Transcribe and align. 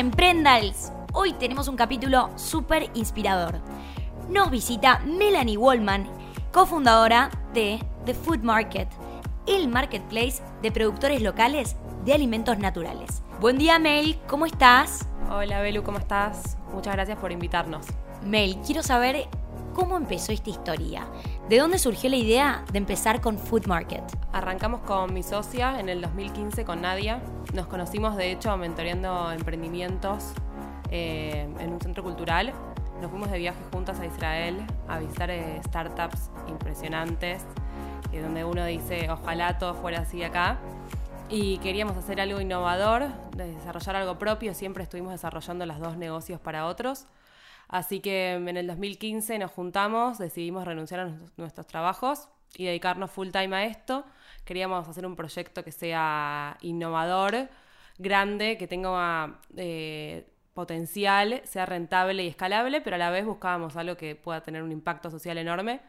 Emprendals. 0.00 0.90
Hoy 1.12 1.34
tenemos 1.34 1.68
un 1.68 1.76
capítulo 1.76 2.30
súper 2.36 2.88
inspirador. 2.94 3.60
Nos 4.30 4.50
visita 4.50 5.00
Melanie 5.00 5.58
Wallman, 5.58 6.08
cofundadora 6.52 7.30
de 7.52 7.78
The 8.06 8.14
Food 8.14 8.38
Market, 8.38 8.88
el 9.46 9.68
marketplace 9.68 10.42
de 10.62 10.72
productores 10.72 11.20
locales 11.20 11.76
de 12.06 12.14
alimentos 12.14 12.58
naturales. 12.58 13.22
Buen 13.42 13.58
día, 13.58 13.78
Mel, 13.78 14.18
¿cómo 14.26 14.46
estás? 14.46 15.06
Hola, 15.30 15.60
Belu, 15.60 15.82
¿cómo 15.82 15.98
estás? 15.98 16.56
Muchas 16.72 16.94
gracias 16.94 17.18
por 17.18 17.30
invitarnos. 17.30 17.84
Mel, 18.24 18.56
quiero 18.64 18.82
saber 18.82 19.28
cómo 19.74 19.98
empezó 19.98 20.32
esta 20.32 20.48
historia. 20.48 21.06
¿De 21.50 21.58
dónde 21.58 21.80
surgió 21.80 22.08
la 22.08 22.14
idea 22.14 22.64
de 22.70 22.78
empezar 22.78 23.20
con 23.20 23.36
Food 23.36 23.66
Market? 23.66 24.04
Arrancamos 24.32 24.82
con 24.82 25.12
mi 25.12 25.24
socia 25.24 25.80
en 25.80 25.88
el 25.88 26.00
2015 26.00 26.64
con 26.64 26.82
Nadia. 26.82 27.20
Nos 27.54 27.66
conocimos, 27.66 28.16
de 28.16 28.30
hecho, 28.30 28.56
mentoreando 28.56 29.32
emprendimientos 29.32 30.26
eh, 30.92 31.52
en 31.58 31.72
un 31.72 31.80
centro 31.80 32.04
cultural. 32.04 32.52
Nos 33.00 33.10
fuimos 33.10 33.32
de 33.32 33.38
viaje 33.38 33.58
juntas 33.72 33.98
a 33.98 34.06
Israel 34.06 34.64
a 34.86 35.00
visitar 35.00 35.28
eh, 35.32 35.60
startups 35.66 36.30
impresionantes, 36.46 37.42
eh, 38.12 38.20
donde 38.20 38.44
uno 38.44 38.64
dice, 38.64 39.10
ojalá 39.10 39.58
todo 39.58 39.74
fuera 39.74 40.02
así 40.02 40.22
acá. 40.22 40.60
Y 41.28 41.58
queríamos 41.58 41.96
hacer 41.96 42.20
algo 42.20 42.40
innovador, 42.40 43.08
desarrollar 43.34 43.96
algo 43.96 44.20
propio. 44.20 44.54
Siempre 44.54 44.84
estuvimos 44.84 45.10
desarrollando 45.10 45.66
los 45.66 45.80
dos 45.80 45.96
negocios 45.96 46.38
para 46.38 46.66
otros. 46.66 47.08
Así 47.70 48.00
que 48.00 48.32
en 48.32 48.56
el 48.56 48.66
2015 48.66 49.38
nos 49.38 49.52
juntamos, 49.52 50.18
decidimos 50.18 50.64
renunciar 50.64 51.00
a 51.00 51.16
nuestros 51.36 51.68
trabajos 51.68 52.28
y 52.56 52.64
dedicarnos 52.64 53.12
full 53.12 53.30
time 53.30 53.54
a 53.56 53.64
esto. 53.64 54.04
Queríamos 54.44 54.88
hacer 54.88 55.06
un 55.06 55.14
proyecto 55.14 55.62
que 55.62 55.70
sea 55.70 56.58
innovador, 56.62 57.48
grande, 57.96 58.58
que 58.58 58.66
tenga 58.66 59.38
eh, 59.56 60.26
potencial, 60.52 61.42
sea 61.44 61.64
rentable 61.64 62.24
y 62.24 62.26
escalable, 62.26 62.80
pero 62.80 62.96
a 62.96 62.98
la 62.98 63.10
vez 63.10 63.24
buscábamos 63.24 63.76
algo 63.76 63.96
que 63.96 64.16
pueda 64.16 64.42
tener 64.42 64.64
un 64.64 64.72
impacto 64.72 65.08
social 65.08 65.38
enorme. 65.38 65.80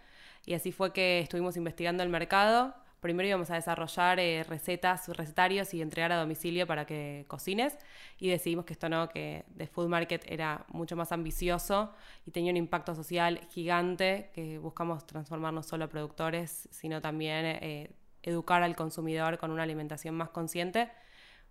Y 0.46 0.54
así 0.54 0.72
fue 0.72 0.94
que 0.94 1.20
estuvimos 1.20 1.58
investigando 1.58 2.04
el 2.04 2.10
mercado, 2.10 2.76
primero 3.02 3.28
íbamos 3.28 3.50
a 3.50 3.56
desarrollar 3.56 4.20
eh, 4.20 4.44
recetas, 4.48 5.08
recetarios 5.10 5.74
y 5.74 5.82
entregar 5.82 6.12
a 6.12 6.18
domicilio 6.18 6.68
para 6.68 6.86
que 6.86 7.26
cocines 7.28 7.76
y 8.20 8.30
decidimos 8.30 8.64
que 8.64 8.74
esto 8.74 8.90
no, 8.90 9.10
que 9.10 9.44
The 9.58 9.66
Food 9.66 9.90
Market 9.90 10.24
era 10.28 10.66
mucho 10.70 10.96
más 10.96 11.12
ambicioso 11.12 11.94
y 12.28 12.32
tenía 12.32 12.52
un 12.52 12.58
impacto 12.58 12.94
social 12.94 13.42
gigante, 13.50 14.30
que 14.34 14.60
buscamos 14.60 15.06
transformar 15.08 15.52
no 15.52 15.64
solo 15.64 15.86
a 15.86 15.88
productores, 15.90 16.70
sino 16.72 17.02
también 17.02 17.46
eh, 17.46 17.92
educar 18.22 18.62
al 18.62 18.76
consumidor 18.76 19.40
con 19.40 19.50
una 19.50 19.64
alimentación 19.64 20.14
más 20.16 20.30
consciente. 20.30 20.92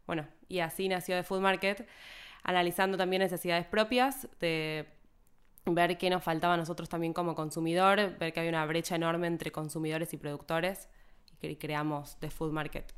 Bueno, 0.07 0.29
y 0.49 0.61
así 0.61 0.89
nació 0.89 1.17
The 1.17 1.25
Food 1.25 1.41
Market, 1.41 1.89
analizando 2.45 2.97
también 2.97 3.23
necesidades 3.23 3.67
propias 3.67 4.29
de 4.39 4.87
ver 5.65 5.99
qué 5.99 6.11
nos 6.11 6.23
faltaba 6.23 6.55
a 6.55 6.57
nosotros 6.57 6.89
también 6.89 7.13
como 7.13 7.35
consumidor, 7.35 8.17
ver 8.19 8.33
que 8.33 8.39
había 8.39 8.51
una 8.51 8.65
brecha 8.67 8.95
enorme 8.95 9.27
entre 9.27 9.51
consumidores 9.51 10.15
y 10.15 10.17
productores 10.17 10.89
que 11.41 11.59
creamos 11.59 12.19
de 12.21 12.31
Food 12.31 12.53
Market. 12.53 12.95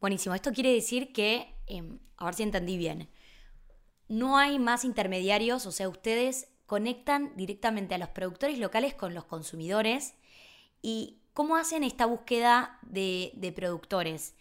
Buenísimo, 0.00 0.34
esto 0.34 0.52
quiere 0.52 0.72
decir 0.72 1.12
que, 1.12 1.54
em, 1.66 1.98
a 2.16 2.26
ver 2.26 2.34
si 2.34 2.42
entendí 2.42 2.76
bien, 2.76 3.08
no 4.08 4.36
hay 4.36 4.58
más 4.58 4.84
intermediarios, 4.84 5.66
o 5.66 5.72
sea, 5.72 5.88
ustedes 5.88 6.48
conectan 6.66 7.32
directamente 7.36 7.94
a 7.94 7.98
los 7.98 8.08
productores 8.10 8.58
locales 8.58 8.94
con 8.94 9.14
los 9.14 9.24
consumidores 9.24 10.14
y 10.82 11.18
cómo 11.32 11.56
hacen 11.56 11.84
esta 11.84 12.06
búsqueda 12.06 12.78
de, 12.82 13.52
productores. 13.54 14.34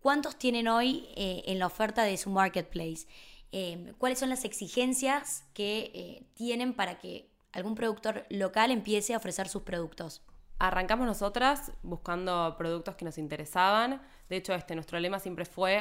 ¿Cuántos 0.00 0.36
tienen 0.36 0.68
hoy 0.68 1.08
eh, 1.16 1.42
en 1.46 1.58
la 1.58 1.66
oferta 1.66 2.04
de 2.04 2.16
su 2.16 2.30
marketplace? 2.30 3.06
Em, 3.50 3.94
¿Cuáles 3.94 4.18
son 4.18 4.28
las 4.28 4.44
exigencias 4.44 5.44
que 5.54 5.90
eh, 5.94 6.26
tienen 6.34 6.74
para 6.74 6.98
que 6.98 7.30
algún 7.52 7.74
productor 7.74 8.26
local 8.30 8.70
empiece 8.70 9.14
a 9.14 9.16
ofrecer 9.16 9.48
sus 9.48 9.62
productos? 9.62 10.22
Arrancamos 10.58 11.06
nosotras 11.06 11.72
buscando 11.82 12.56
productos 12.58 12.96
que 12.96 13.04
nos 13.04 13.16
interesaban. 13.16 14.02
De 14.28 14.36
hecho, 14.36 14.54
este, 14.54 14.74
nuestro 14.74 14.98
lema 14.98 15.20
siempre 15.20 15.44
fue 15.44 15.80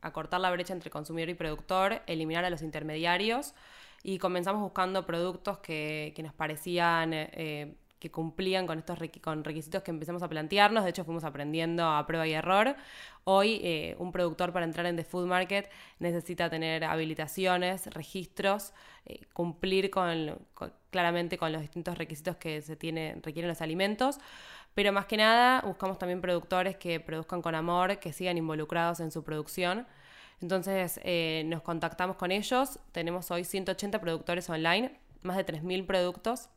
acortar 0.00 0.40
la 0.40 0.50
brecha 0.50 0.72
entre 0.72 0.90
consumidor 0.90 1.28
y 1.28 1.34
productor, 1.34 2.02
eliminar 2.06 2.44
a 2.44 2.50
los 2.50 2.62
intermediarios 2.62 3.54
y 4.02 4.18
comenzamos 4.18 4.60
buscando 4.60 5.06
productos 5.06 5.58
que, 5.58 6.14
nos 6.22 6.34
parecían 6.34 7.12
eh, 7.14 7.76
que 7.98 8.10
cumplían 8.10 8.66
con 8.66 8.78
estos 8.78 8.98
con 9.20 9.44
requisitos 9.44 9.82
que 9.82 9.90
empezamos 9.90 10.22
a 10.22 10.28
plantearnos. 10.28 10.84
De 10.84 10.90
hecho, 10.90 11.04
fuimos 11.04 11.24
aprendiendo 11.24 11.86
a 11.86 12.06
prueba 12.06 12.26
y 12.26 12.32
error. 12.32 12.76
Hoy, 13.24 13.60
eh, 13.62 13.96
un 13.98 14.12
productor 14.12 14.52
para 14.52 14.64
entrar 14.64 14.86
en 14.86 14.96
The 14.96 15.04
Food 15.04 15.26
Market 15.26 15.70
necesita 15.98 16.48
tener 16.48 16.84
habilitaciones, 16.84 17.86
registros, 17.88 18.72
eh, 19.06 19.26
cumplir 19.32 19.90
con, 19.90 20.38
claramente 20.90 21.38
con 21.38 21.52
los 21.52 21.60
distintos 21.60 21.98
requisitos 21.98 22.36
que 22.36 22.62
se 22.62 22.76
tiene, 22.76 23.16
requieren 23.22 23.48
los 23.48 23.60
alimentos. 23.60 24.18
Pero 24.74 24.92
más 24.92 25.06
que 25.06 25.16
nada, 25.16 25.62
buscamos 25.62 25.98
también 25.98 26.20
productores 26.20 26.76
que 26.76 27.00
produzcan 27.00 27.42
con 27.42 27.54
amor, 27.54 27.98
que 27.98 28.12
sigan 28.12 28.38
involucrados 28.38 29.00
en 29.00 29.10
su 29.10 29.24
producción. 29.24 29.86
Entonces, 30.40 31.00
eh, 31.02 31.42
nos 31.46 31.62
contactamos 31.62 32.16
con 32.16 32.30
ellos. 32.30 32.78
Tenemos 32.92 33.30
hoy 33.30 33.44
180 33.44 34.00
productores 34.00 34.48
online, 34.48 34.98
más 35.22 35.36
de 35.36 35.44
3.000 35.44 35.84
productos 35.86 36.48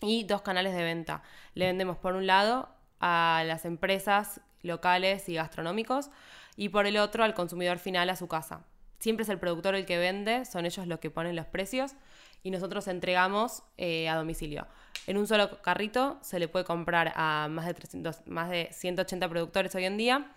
y 0.00 0.24
dos 0.24 0.42
canales 0.42 0.74
de 0.74 0.82
venta. 0.82 1.22
Le 1.54 1.66
vendemos 1.66 1.98
por 1.98 2.14
un 2.14 2.26
lado 2.26 2.68
a 3.00 3.42
las 3.46 3.64
empresas 3.64 4.40
locales 4.62 5.28
y 5.28 5.34
gastronómicos 5.34 6.10
y 6.56 6.68
por 6.68 6.86
el 6.86 6.98
otro 6.98 7.24
al 7.24 7.34
consumidor 7.34 7.78
final 7.78 8.10
a 8.10 8.16
su 8.16 8.28
casa. 8.28 8.64
Siempre 8.98 9.22
es 9.22 9.28
el 9.30 9.38
productor 9.38 9.74
el 9.74 9.86
que 9.86 9.98
vende, 9.98 10.44
son 10.44 10.66
ellos 10.66 10.86
los 10.86 11.00
que 11.00 11.10
ponen 11.10 11.34
los 11.34 11.46
precios 11.46 11.94
y 12.42 12.50
nosotros 12.50 12.88
entregamos 12.88 13.62
eh, 13.76 14.08
a 14.08 14.16
domicilio. 14.16 14.66
En 15.06 15.16
un 15.16 15.26
solo 15.26 15.60
carrito 15.62 16.18
se 16.22 16.38
le 16.38 16.48
puede 16.48 16.64
comprar 16.64 17.12
a 17.16 17.48
más 17.50 17.66
de, 17.66 17.74
300, 17.74 18.26
más 18.26 18.50
de 18.50 18.68
180 18.72 19.28
productores 19.28 19.74
hoy 19.74 19.84
en 19.84 19.96
día 19.96 20.32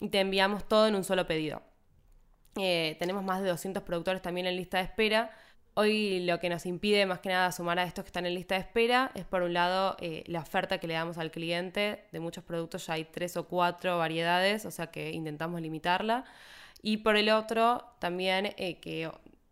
y 0.00 0.08
te 0.08 0.20
enviamos 0.20 0.66
todo 0.66 0.86
en 0.86 0.94
un 0.94 1.04
solo 1.04 1.26
pedido. 1.26 1.62
Eh, 2.56 2.96
tenemos 2.98 3.22
más 3.22 3.40
de 3.42 3.48
200 3.48 3.82
productores 3.82 4.20
también 4.22 4.46
en 4.46 4.56
lista 4.56 4.78
de 4.78 4.84
espera 4.84 5.30
Hoy 5.80 6.18
lo 6.26 6.40
que 6.40 6.48
nos 6.48 6.66
impide 6.66 7.06
más 7.06 7.20
que 7.20 7.28
nada 7.28 7.52
sumar 7.52 7.78
a 7.78 7.84
estos 7.84 8.02
que 8.02 8.08
están 8.08 8.26
en 8.26 8.34
lista 8.34 8.56
de 8.56 8.62
espera 8.62 9.12
es 9.14 9.24
por 9.24 9.42
un 9.42 9.54
lado 9.54 9.96
eh, 10.00 10.24
la 10.26 10.40
oferta 10.40 10.78
que 10.78 10.88
le 10.88 10.94
damos 10.94 11.18
al 11.18 11.30
cliente. 11.30 12.04
De 12.10 12.18
muchos 12.18 12.42
productos 12.42 12.84
ya 12.88 12.94
hay 12.94 13.04
tres 13.04 13.36
o 13.36 13.46
cuatro 13.46 13.96
variedades, 13.96 14.66
o 14.66 14.72
sea 14.72 14.88
que 14.88 15.12
intentamos 15.12 15.60
limitarla. 15.60 16.24
Y 16.82 16.96
por 16.96 17.16
el 17.16 17.30
otro 17.30 17.84
también 18.00 18.54
eh, 18.56 18.80
que 18.80 19.08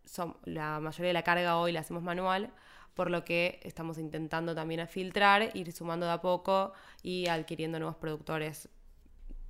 son, 0.07 0.37
la 0.45 0.79
mayoría 0.79 1.09
de 1.09 1.13
la 1.13 1.23
carga 1.23 1.57
hoy 1.57 1.71
la 1.71 1.81
hacemos 1.81 2.01
manual, 2.01 2.51
por 2.93 3.11
lo 3.11 3.23
que 3.23 3.59
estamos 3.63 3.99
intentando 3.99 4.55
también 4.55 4.87
filtrar, 4.87 5.51
ir 5.55 5.71
sumando 5.71 6.05
de 6.07 6.13
a 6.13 6.21
poco 6.21 6.73
y 7.03 7.27
adquiriendo 7.27 7.77
nuevos 7.77 7.97
productores 7.97 8.69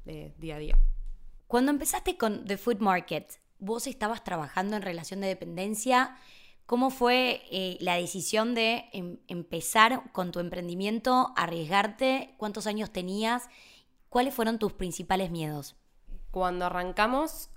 de 0.04 0.34
día 0.38 0.56
a 0.56 0.60
día. 0.60 0.78
Cuando 1.48 1.72
empezaste 1.72 2.18
con 2.18 2.46
The 2.46 2.58
Food 2.58 2.80
Market, 2.80 3.40
¿vos 3.60 3.88
estabas 3.88 4.24
trabajando 4.24 4.76
en 4.76 4.82
relación 4.82 5.22
de 5.22 5.28
dependencia? 5.28 6.18
¿Cómo 6.66 6.90
fue 6.90 7.44
eh, 7.50 7.78
la 7.80 7.96
decisión 7.96 8.54
de 8.54 8.90
em, 8.92 9.20
empezar 9.30 10.12
con 10.12 10.34
tu 10.34 10.42
emprendimiento, 10.42 11.32
arriesgarte? 11.38 12.36
¿Cuántos 12.38 12.68
años 12.68 12.92
tenías? 12.92 13.48
¿Cuáles 14.10 14.34
fueron 14.34 14.60
tus 14.60 14.74
principales 14.74 15.32
miedos? 15.32 15.78
Cuando 16.32 16.66
arrancamos, 16.66 17.50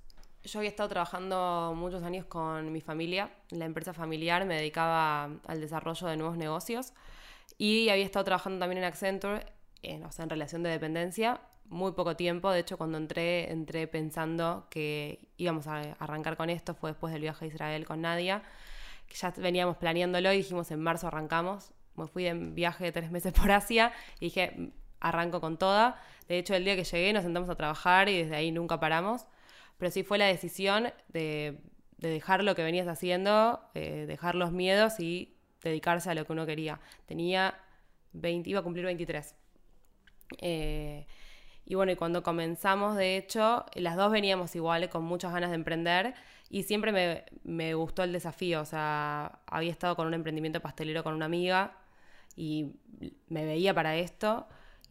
yo 0.45 0.59
había 0.59 0.71
estado 0.71 0.89
trabajando 0.89 1.75
muchos 1.77 2.03
años 2.03 2.25
con 2.27 2.73
mi 2.73 2.81
familia. 2.81 3.31
La 3.51 3.65
empresa 3.65 3.93
familiar 3.93 4.45
me 4.47 4.57
dedicaba 4.57 5.31
al 5.47 5.61
desarrollo 5.61 6.07
de 6.07 6.17
nuevos 6.17 6.37
negocios 6.37 6.93
y 7.59 7.89
había 7.89 8.05
estado 8.05 8.25
trabajando 8.25 8.59
también 8.59 8.79
en 8.79 8.85
Accenture, 8.85 9.47
en, 9.83 10.05
o 10.05 10.13
sea, 10.13 10.23
en 10.23 10.31
relación 10.31 10.63
de 10.63 10.71
dependencia, 10.71 11.41
muy 11.67 11.93
poco 11.93 12.17
tiempo. 12.17 12.51
De 12.51 12.61
hecho, 12.61 12.79
cuando 12.79 12.99
entré, 12.99 13.51
entré 13.53 13.87
pensando 13.87 14.67
que 14.71 15.29
íbamos 15.37 15.67
a 15.67 15.81
arrancar 15.99 16.37
con 16.37 16.51
esto. 16.51 16.75
Fue 16.75 16.91
después 16.91 17.13
del 17.13 17.23
viaje 17.23 17.45
a 17.45 17.49
Israel 17.49 17.85
con 17.87 18.01
Nadia 18.01 18.43
ya 19.15 19.33
veníamos 19.37 19.77
planeándolo 19.77 20.33
y 20.33 20.39
dijimos 20.39 20.71
en 20.71 20.81
marzo 20.81 21.09
arrancamos. 21.09 21.71
Me 21.97 22.07
fui 22.07 22.27
en 22.27 22.55
viaje 22.55 22.85
de 22.85 22.93
tres 22.93 23.11
meses 23.11 23.33
por 23.33 23.51
Asia 23.51 23.93
y 24.21 24.27
dije, 24.27 24.73
arranco 25.01 25.41
con 25.41 25.59
toda. 25.59 26.01
De 26.29 26.39
hecho, 26.39 26.55
el 26.55 26.65
día 26.65 26.77
que 26.77 26.85
llegué 26.85 27.13
nos 27.13 27.25
sentamos 27.25 27.49
a 27.51 27.55
trabajar 27.55 28.09
y 28.09 28.23
desde 28.23 28.37
ahí 28.37 28.53
nunca 28.53 28.79
paramos. 28.79 29.27
Pero 29.81 29.91
sí 29.91 30.03
fue 30.05 30.19
la 30.19 30.27
decisión 30.27 30.93
de, 31.09 31.59
dejar 31.97 32.45
lo 32.45 32.55
que 32.55 32.63
venías 32.63 32.87
haciendo, 32.87 33.61
eh, 33.75 34.05
dejar 34.07 34.35
los 34.35 34.53
miedos 34.53 35.01
y 35.01 35.35
dedicarse 35.63 36.11
a 36.11 36.15
lo 36.15 36.27
que 36.27 36.33
uno 36.33 36.45
quería. 36.45 36.81
Tenía 37.07 37.59
20, 38.13 38.51
iba 38.51 38.61
a 38.61 38.63
cumplir 38.63 38.85
23. 38.85 39.35
Eh, 40.39 41.07
y 41.65 41.75
bueno, 41.77 41.93
y 41.93 41.97
cuando 41.97 42.23
comenzamos, 42.23 42.97
de 42.97 43.17
hecho, 43.17 43.65
las 43.75 43.97
dos 43.97 44.13
veníamos 44.13 44.55
igual, 44.55 44.89
con 44.91 45.03
muchas 45.05 45.33
ganas 45.33 45.49
de 45.49 45.57
emprender 45.57 46.15
y 46.51 46.65
siempre 46.65 46.93
me, 46.93 47.25
me, 47.43 47.73
gustó 47.73 48.03
el 48.03 48.13
desafío. 48.13 48.61
O 48.61 48.67
sea, 48.67 49.41
había 49.47 49.71
estado 49.71 49.97
con 49.97 50.07
un 50.07 50.13
emprendimiento 50.13 50.61
pastelero 50.61 51.03
con 51.03 51.15
una 51.15 51.25
amiga 51.25 51.79
y 52.37 52.75
me 53.29 53.47
veía 53.47 53.73
para 53.73 53.97
esto. 53.97 54.47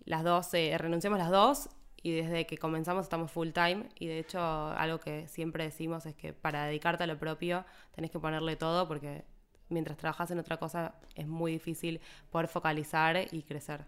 Las 0.05 0.23
dos, 0.23 0.51
eh, 0.55 0.75
renunciamos 0.79 1.19
las 1.19 1.29
dos 1.29 1.69
y 2.01 2.11
desde 2.11 2.45
que 2.45 2.57
comenzamos 2.57 3.03
estamos 3.03 3.31
full 3.31 3.49
time 3.49 3.89
y 3.99 4.07
de 4.07 4.19
hecho 4.19 4.39
algo 4.41 4.99
que 4.99 5.27
siempre 5.27 5.63
decimos 5.63 6.05
es 6.05 6.15
que 6.15 6.33
para 6.33 6.65
dedicarte 6.65 7.03
a 7.03 7.07
lo 7.07 7.17
propio 7.17 7.65
tenés 7.91 8.11
que 8.11 8.19
ponerle 8.19 8.55
todo 8.55 8.87
porque 8.87 9.25
mientras 9.69 9.97
trabajas 9.97 10.31
en 10.31 10.39
otra 10.39 10.57
cosa 10.57 10.95
es 11.15 11.27
muy 11.27 11.51
difícil 11.53 12.01
poder 12.29 12.47
focalizar 12.47 13.17
y 13.31 13.43
crecer. 13.43 13.85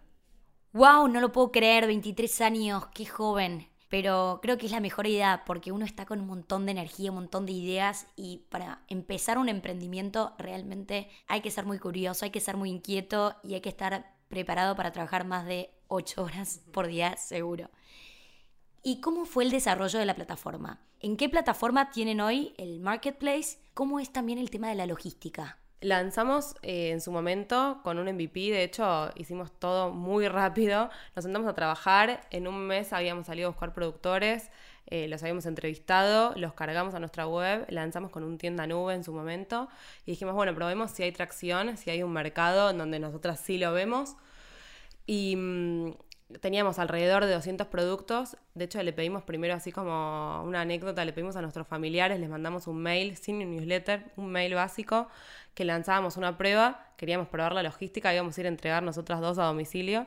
¡Wow! 0.72 1.08
No 1.08 1.20
lo 1.20 1.32
puedo 1.32 1.52
creer, 1.52 1.86
23 1.86 2.40
años, 2.40 2.86
qué 2.94 3.04
joven. 3.04 3.68
Pero 3.90 4.38
creo 4.40 4.56
que 4.56 4.64
es 4.64 4.72
la 4.72 4.80
mejor 4.80 5.06
idea 5.06 5.42
porque 5.44 5.70
uno 5.70 5.84
está 5.84 6.06
con 6.06 6.20
un 6.20 6.26
montón 6.26 6.64
de 6.64 6.72
energía, 6.72 7.10
un 7.10 7.16
montón 7.16 7.44
de 7.44 7.52
ideas 7.52 8.06
y 8.16 8.46
para 8.48 8.80
empezar 8.88 9.36
un 9.36 9.50
emprendimiento 9.50 10.32
realmente 10.38 11.10
hay 11.28 11.42
que 11.42 11.50
ser 11.50 11.66
muy 11.66 11.78
curioso, 11.78 12.24
hay 12.24 12.30
que 12.30 12.40
ser 12.40 12.56
muy 12.56 12.70
inquieto 12.70 13.36
y 13.42 13.52
hay 13.52 13.60
que 13.60 13.68
estar 13.68 14.14
preparado 14.28 14.76
para 14.76 14.92
trabajar 14.92 15.26
más 15.26 15.44
de 15.44 15.68
8 15.92 16.22
horas 16.22 16.62
por 16.72 16.86
día 16.86 17.16
seguro. 17.16 17.70
¿Y 18.82 19.00
cómo 19.00 19.26
fue 19.26 19.44
el 19.44 19.50
desarrollo 19.50 19.98
de 19.98 20.06
la 20.06 20.14
plataforma? 20.14 20.80
¿En 21.00 21.16
qué 21.16 21.28
plataforma 21.28 21.90
tienen 21.90 22.20
hoy 22.20 22.54
el 22.56 22.80
marketplace? 22.80 23.58
¿Cómo 23.74 24.00
es 24.00 24.10
también 24.10 24.38
el 24.38 24.50
tema 24.50 24.68
de 24.70 24.74
la 24.74 24.86
logística? 24.86 25.58
Lanzamos 25.80 26.54
eh, 26.62 26.90
en 26.92 27.00
su 27.00 27.12
momento 27.12 27.80
con 27.82 27.98
un 27.98 28.06
MVP, 28.06 28.52
de 28.52 28.62
hecho 28.62 29.10
hicimos 29.16 29.50
todo 29.58 29.90
muy 29.90 30.28
rápido, 30.28 30.90
nos 31.14 31.24
sentamos 31.24 31.48
a 31.48 31.54
trabajar, 31.54 32.26
en 32.30 32.46
un 32.46 32.66
mes 32.66 32.92
habíamos 32.92 33.26
salido 33.26 33.48
a 33.48 33.50
buscar 33.50 33.74
productores, 33.74 34.50
eh, 34.86 35.08
los 35.08 35.22
habíamos 35.22 35.44
entrevistado, 35.44 36.34
los 36.36 36.54
cargamos 36.54 36.94
a 36.94 37.00
nuestra 37.00 37.26
web, 37.26 37.66
lanzamos 37.68 38.10
con 38.10 38.22
un 38.22 38.38
tienda 38.38 38.66
nube 38.66 38.94
en 38.94 39.02
su 39.02 39.12
momento 39.12 39.68
y 40.06 40.12
dijimos, 40.12 40.34
bueno, 40.34 40.54
probemos 40.54 40.92
si 40.92 41.02
hay 41.02 41.12
tracción, 41.12 41.76
si 41.76 41.90
hay 41.90 42.02
un 42.02 42.12
mercado 42.12 42.70
en 42.70 42.78
donde 42.78 42.98
nosotras 43.00 43.40
sí 43.40 43.58
lo 43.58 43.72
vemos. 43.72 44.16
Y 45.06 45.36
mm, 45.36 45.92
teníamos 46.40 46.78
alrededor 46.78 47.24
de 47.24 47.32
200 47.32 47.66
productos. 47.68 48.36
De 48.54 48.64
hecho, 48.64 48.82
le 48.82 48.92
pedimos 48.92 49.22
primero, 49.22 49.54
así 49.54 49.72
como 49.72 50.42
una 50.44 50.62
anécdota, 50.62 51.04
le 51.04 51.12
pedimos 51.12 51.36
a 51.36 51.42
nuestros 51.42 51.66
familiares, 51.66 52.20
les 52.20 52.28
mandamos 52.28 52.66
un 52.66 52.82
mail 52.82 53.16
sin 53.16 53.38
newsletter, 53.38 54.12
un 54.16 54.30
mail 54.30 54.54
básico, 54.54 55.08
que 55.54 55.64
lanzábamos 55.64 56.16
una 56.16 56.36
prueba. 56.38 56.86
Queríamos 56.96 57.28
probar 57.28 57.52
la 57.52 57.62
logística, 57.62 58.14
íbamos 58.14 58.36
a 58.36 58.40
ir 58.40 58.46
a 58.46 58.48
entregar 58.48 58.82
nosotras 58.82 59.20
dos 59.20 59.38
a 59.38 59.44
domicilio. 59.44 60.06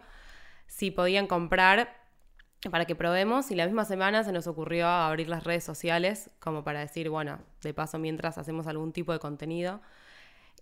Si 0.68 0.92
podían 0.92 1.28
comprar 1.28 2.06
para 2.72 2.86
que 2.86 2.96
probemos 2.96 3.52
y 3.52 3.56
la 3.56 3.66
misma 3.66 3.86
semana 3.86 4.24
se 4.24 4.32
nos 4.32 4.48
ocurrió 4.48 4.88
abrir 4.88 5.30
las 5.30 5.44
redes 5.44 5.64
sociales 5.64 6.32
como 6.40 6.64
para 6.64 6.80
decir, 6.80 7.10
bueno, 7.10 7.40
de 7.62 7.74
paso 7.74 8.00
mientras 8.00 8.38
hacemos 8.38 8.66
algún 8.68 8.92
tipo 8.92 9.12
de 9.14 9.20
contenido. 9.20 9.82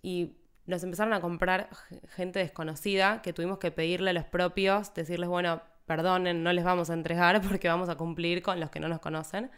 Y 0.02 0.36
nos 0.66 0.82
empezaron 0.82 1.12
a 1.12 1.20
comprar 1.20 1.68
gente 2.08 2.38
desconocida 2.38 3.22
que 3.22 3.32
tuvimos 3.32 3.58
que 3.58 3.70
pedirle 3.70 4.10
a 4.10 4.12
los 4.12 4.24
propios, 4.24 4.92
decirles, 4.94 5.28
bueno, 5.28 5.62
perdonen, 5.86 6.42
no 6.42 6.52
les 6.52 6.64
vamos 6.64 6.90
a 6.90 6.94
entregar 6.94 7.40
porque 7.48 7.68
vamos 7.68 7.88
a 7.88 7.96
cumplir 7.96 8.42
con 8.42 8.60
los 8.60 8.70
que 8.70 8.80
no 8.80 8.88
nos 8.88 9.00
conocen. 9.00 9.50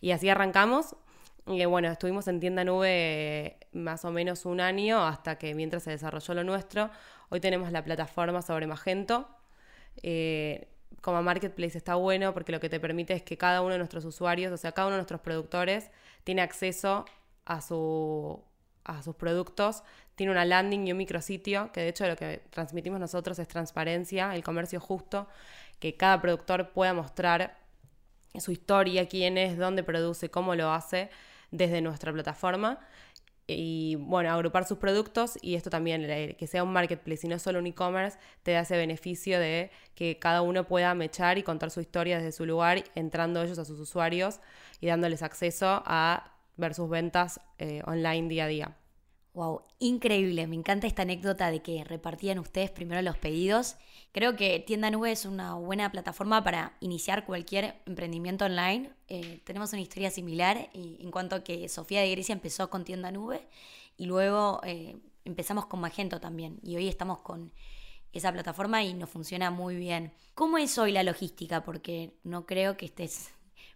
Y 0.00 0.10
así 0.10 0.28
arrancamos. 0.28 0.96
Y 1.46 1.64
bueno, 1.64 1.88
estuvimos 1.88 2.28
en 2.28 2.38
tienda 2.38 2.64
nube 2.64 3.58
más 3.72 4.04
o 4.04 4.12
menos 4.12 4.46
un 4.46 4.60
año 4.60 5.04
hasta 5.04 5.38
que 5.38 5.54
mientras 5.54 5.82
se 5.82 5.90
desarrolló 5.90 6.34
lo 6.34 6.44
nuestro, 6.44 6.90
hoy 7.30 7.40
tenemos 7.40 7.72
la 7.72 7.82
plataforma 7.82 8.42
sobre 8.42 8.66
Magento. 8.66 9.28
Eh, 10.02 10.68
como 11.00 11.22
marketplace 11.22 11.76
está 11.76 11.96
bueno 11.96 12.32
porque 12.32 12.52
lo 12.52 12.60
que 12.60 12.68
te 12.68 12.78
permite 12.78 13.12
es 13.14 13.22
que 13.22 13.36
cada 13.36 13.60
uno 13.60 13.72
de 13.72 13.78
nuestros 13.78 14.04
usuarios, 14.04 14.52
o 14.52 14.56
sea, 14.56 14.72
cada 14.72 14.86
uno 14.86 14.96
de 14.96 15.00
nuestros 15.00 15.20
productores, 15.20 15.90
tiene 16.24 16.42
acceso 16.42 17.04
a, 17.44 17.60
su, 17.60 18.40
a 18.84 19.02
sus 19.02 19.14
productos 19.14 19.82
tiene 20.14 20.32
una 20.32 20.44
landing 20.44 20.86
y 20.86 20.92
un 20.92 20.98
micrositio, 20.98 21.70
que 21.72 21.80
de 21.80 21.88
hecho 21.88 22.06
lo 22.06 22.16
que 22.16 22.42
transmitimos 22.50 23.00
nosotros 23.00 23.38
es 23.38 23.48
transparencia, 23.48 24.34
el 24.34 24.44
comercio 24.44 24.80
justo, 24.80 25.28
que 25.78 25.96
cada 25.96 26.20
productor 26.20 26.70
pueda 26.72 26.92
mostrar 26.92 27.58
su 28.38 28.52
historia, 28.52 29.08
quién 29.08 29.38
es, 29.38 29.58
dónde 29.58 29.82
produce, 29.82 30.30
cómo 30.30 30.54
lo 30.54 30.70
hace 30.70 31.10
desde 31.50 31.80
nuestra 31.80 32.12
plataforma. 32.12 32.78
Y 33.46 33.96
bueno, 33.96 34.30
agrupar 34.30 34.64
sus 34.64 34.78
productos 34.78 35.38
y 35.42 35.56
esto 35.56 35.68
también, 35.68 36.06
que 36.36 36.46
sea 36.46 36.62
un 36.62 36.72
marketplace 36.72 37.26
y 37.26 37.30
no 37.30 37.38
solo 37.38 37.58
un 37.58 37.66
e-commerce, 37.66 38.18
te 38.42 38.52
da 38.52 38.60
ese 38.60 38.76
beneficio 38.76 39.40
de 39.40 39.70
que 39.94 40.18
cada 40.18 40.42
uno 40.42 40.66
pueda 40.66 40.94
mechar 40.94 41.38
y 41.38 41.42
contar 41.42 41.70
su 41.70 41.80
historia 41.80 42.18
desde 42.18 42.32
su 42.32 42.46
lugar, 42.46 42.84
entrando 42.94 43.42
ellos 43.42 43.58
a 43.58 43.64
sus 43.64 43.80
usuarios 43.80 44.40
y 44.80 44.86
dándoles 44.86 45.22
acceso 45.22 45.82
a 45.84 46.31
ver 46.56 46.74
sus 46.74 46.88
ventas 46.88 47.40
eh, 47.58 47.82
online 47.86 48.28
día 48.28 48.44
a 48.44 48.48
día. 48.48 48.76
Wow, 49.34 49.62
increíble. 49.78 50.46
Me 50.46 50.56
encanta 50.56 50.86
esta 50.86 51.02
anécdota 51.02 51.50
de 51.50 51.62
que 51.62 51.84
repartían 51.84 52.38
ustedes 52.38 52.70
primero 52.70 53.00
los 53.00 53.16
pedidos. 53.16 53.76
Creo 54.12 54.36
que 54.36 54.60
Tienda 54.60 54.90
Nube 54.90 55.10
es 55.10 55.24
una 55.24 55.54
buena 55.54 55.90
plataforma 55.90 56.44
para 56.44 56.76
iniciar 56.80 57.24
cualquier 57.24 57.76
emprendimiento 57.86 58.44
online. 58.44 58.90
Eh, 59.08 59.40
tenemos 59.44 59.72
una 59.72 59.80
historia 59.80 60.10
similar 60.10 60.68
en 60.74 61.10
cuanto 61.10 61.36
a 61.36 61.44
que 61.44 61.66
Sofía 61.70 62.02
de 62.02 62.10
Grecia 62.10 62.34
empezó 62.34 62.68
con 62.68 62.84
Tienda 62.84 63.10
Nube 63.10 63.48
y 63.96 64.04
luego 64.04 64.60
eh, 64.64 64.98
empezamos 65.24 65.64
con 65.64 65.80
Magento 65.80 66.20
también. 66.20 66.58
Y 66.62 66.76
hoy 66.76 66.88
estamos 66.88 67.22
con 67.22 67.52
esa 68.12 68.32
plataforma 68.32 68.84
y 68.84 68.92
nos 68.92 69.08
funciona 69.08 69.50
muy 69.50 69.76
bien. 69.76 70.12
¿Cómo 70.34 70.58
es 70.58 70.76
hoy 70.76 70.92
la 70.92 71.02
logística? 71.04 71.64
Porque 71.64 72.12
no 72.22 72.44
creo 72.44 72.76
que 72.76 72.84
estés 72.84 73.30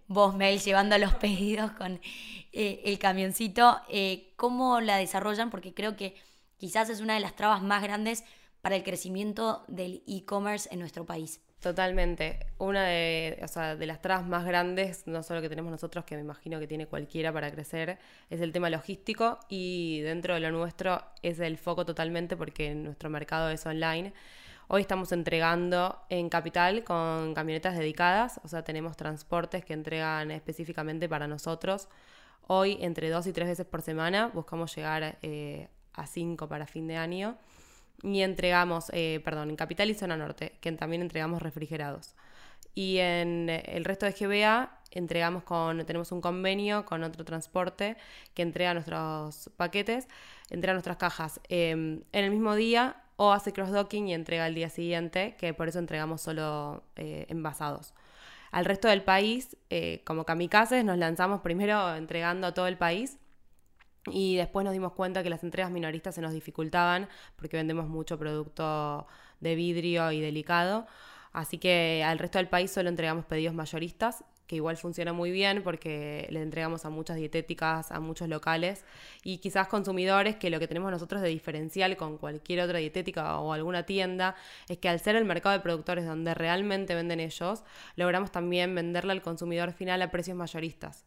vos, 0.08 0.34
Mel, 0.34 0.60
llevando 0.60 0.96
los 0.98 1.14
pedidos 1.14 1.72
con 1.72 2.00
eh, 2.52 2.82
el 2.84 2.98
camioncito, 2.98 3.80
eh, 3.88 4.32
¿cómo 4.36 4.80
la 4.80 4.96
desarrollan? 4.96 5.50
Porque 5.50 5.74
creo 5.74 5.96
que 5.96 6.14
quizás 6.56 6.88
es 6.90 7.00
una 7.00 7.14
de 7.14 7.20
las 7.20 7.36
trabas 7.36 7.62
más 7.62 7.82
grandes 7.82 8.24
para 8.62 8.76
el 8.76 8.82
crecimiento 8.82 9.64
del 9.68 10.02
e-commerce 10.06 10.68
en 10.72 10.80
nuestro 10.80 11.04
país. 11.04 11.40
Totalmente. 11.60 12.46
Una 12.58 12.84
de, 12.84 13.44
de 13.78 13.86
las 13.86 14.00
trabas 14.00 14.26
más 14.26 14.44
grandes, 14.44 15.06
no 15.06 15.22
solo 15.22 15.40
que 15.40 15.48
tenemos 15.48 15.70
nosotros, 15.70 16.04
que 16.04 16.14
me 16.14 16.20
imagino 16.20 16.60
que 16.60 16.66
tiene 16.66 16.86
cualquiera 16.86 17.32
para 17.32 17.50
crecer, 17.50 17.98
es 18.30 18.40
el 18.40 18.52
tema 18.52 18.70
logístico 18.70 19.40
y 19.48 20.00
dentro 20.00 20.34
de 20.34 20.40
lo 20.40 20.50
nuestro 20.50 21.02
es 21.22 21.40
el 21.40 21.58
foco 21.58 21.84
totalmente 21.84 22.36
porque 22.36 22.74
nuestro 22.74 23.10
mercado 23.10 23.50
es 23.50 23.64
online. 23.66 24.12
Hoy 24.68 24.80
estamos 24.80 25.12
entregando 25.12 25.96
en 26.08 26.28
Capital 26.28 26.82
con 26.82 27.34
camionetas 27.34 27.78
dedicadas, 27.78 28.40
o 28.42 28.48
sea, 28.48 28.64
tenemos 28.64 28.96
transportes 28.96 29.64
que 29.64 29.74
entregan 29.74 30.32
específicamente 30.32 31.08
para 31.08 31.28
nosotros. 31.28 31.88
Hoy, 32.48 32.76
entre 32.80 33.08
dos 33.08 33.28
y 33.28 33.32
tres 33.32 33.46
veces 33.46 33.64
por 33.64 33.80
semana, 33.80 34.26
buscamos 34.26 34.74
llegar 34.74 35.18
eh, 35.22 35.68
a 35.92 36.08
cinco 36.08 36.48
para 36.48 36.66
fin 36.66 36.88
de 36.88 36.96
año. 36.96 37.36
Y 38.02 38.22
entregamos, 38.22 38.90
eh, 38.92 39.20
perdón, 39.24 39.50
en 39.50 39.56
Capital 39.56 39.88
y 39.88 39.94
Zona 39.94 40.16
Norte, 40.16 40.56
que 40.60 40.72
también 40.72 41.00
entregamos 41.00 41.42
refrigerados. 41.42 42.16
Y 42.74 42.98
en 42.98 43.48
el 43.48 43.84
resto 43.84 44.04
de 44.04 44.12
GBA 44.12 44.80
entregamos 44.90 45.44
con, 45.44 45.86
tenemos 45.86 46.10
un 46.10 46.20
convenio 46.20 46.84
con 46.86 47.04
otro 47.04 47.24
transporte 47.24 47.96
que 48.34 48.42
entrega 48.42 48.74
nuestros 48.74 49.48
paquetes, 49.56 50.08
entrega 50.50 50.72
nuestras 50.72 50.96
cajas 50.96 51.40
em, 51.48 52.02
en 52.10 52.24
el 52.24 52.32
mismo 52.32 52.56
día 52.56 52.96
o 53.16 53.32
hace 53.32 53.52
cross-docking 53.52 54.08
y 54.08 54.14
entrega 54.14 54.46
el 54.46 54.54
día 54.54 54.68
siguiente, 54.68 55.36
que 55.38 55.54
por 55.54 55.68
eso 55.68 55.78
entregamos 55.78 56.20
solo 56.20 56.84
eh, 56.96 57.26
envasados. 57.28 57.94
Al 58.50 58.64
resto 58.64 58.88
del 58.88 59.02
país, 59.02 59.56
eh, 59.70 60.02
como 60.04 60.24
kamikazes, 60.24 60.84
nos 60.84 60.98
lanzamos 60.98 61.40
primero 61.40 61.94
entregando 61.94 62.46
a 62.46 62.54
todo 62.54 62.66
el 62.66 62.76
país 62.76 63.18
y 64.06 64.36
después 64.36 64.64
nos 64.64 64.72
dimos 64.72 64.92
cuenta 64.92 65.22
que 65.22 65.30
las 65.30 65.42
entregas 65.42 65.70
minoristas 65.70 66.14
se 66.14 66.20
nos 66.20 66.32
dificultaban 66.32 67.08
porque 67.36 67.56
vendemos 67.56 67.88
mucho 67.88 68.18
producto 68.18 69.06
de 69.40 69.54
vidrio 69.54 70.12
y 70.12 70.20
delicado. 70.20 70.86
Así 71.32 71.58
que 71.58 72.02
al 72.04 72.18
resto 72.18 72.38
del 72.38 72.48
país 72.48 72.70
solo 72.70 72.88
entregamos 72.88 73.24
pedidos 73.26 73.54
mayoristas 73.54 74.24
que 74.46 74.56
igual 74.56 74.76
funciona 74.76 75.12
muy 75.12 75.30
bien 75.30 75.62
porque 75.62 76.26
le 76.30 76.42
entregamos 76.42 76.84
a 76.84 76.90
muchas 76.90 77.16
dietéticas, 77.16 77.90
a 77.90 78.00
muchos 78.00 78.28
locales 78.28 78.84
y 79.22 79.38
quizás 79.38 79.68
consumidores 79.68 80.36
que 80.36 80.50
lo 80.50 80.58
que 80.58 80.68
tenemos 80.68 80.90
nosotros 80.90 81.22
de 81.22 81.28
diferencial 81.28 81.96
con 81.96 82.18
cualquier 82.18 82.60
otra 82.60 82.78
dietética 82.78 83.38
o 83.38 83.52
alguna 83.52 83.84
tienda 83.84 84.36
es 84.68 84.78
que 84.78 84.88
al 84.88 85.00
ser 85.00 85.16
el 85.16 85.24
mercado 85.24 85.54
de 85.54 85.60
productores 85.62 86.06
donde 86.06 86.34
realmente 86.34 86.94
venden 86.94 87.20
ellos, 87.20 87.64
logramos 87.96 88.30
también 88.30 88.74
venderle 88.74 89.12
al 89.12 89.22
consumidor 89.22 89.72
final 89.72 90.02
a 90.02 90.10
precios 90.10 90.36
mayoristas. 90.36 91.04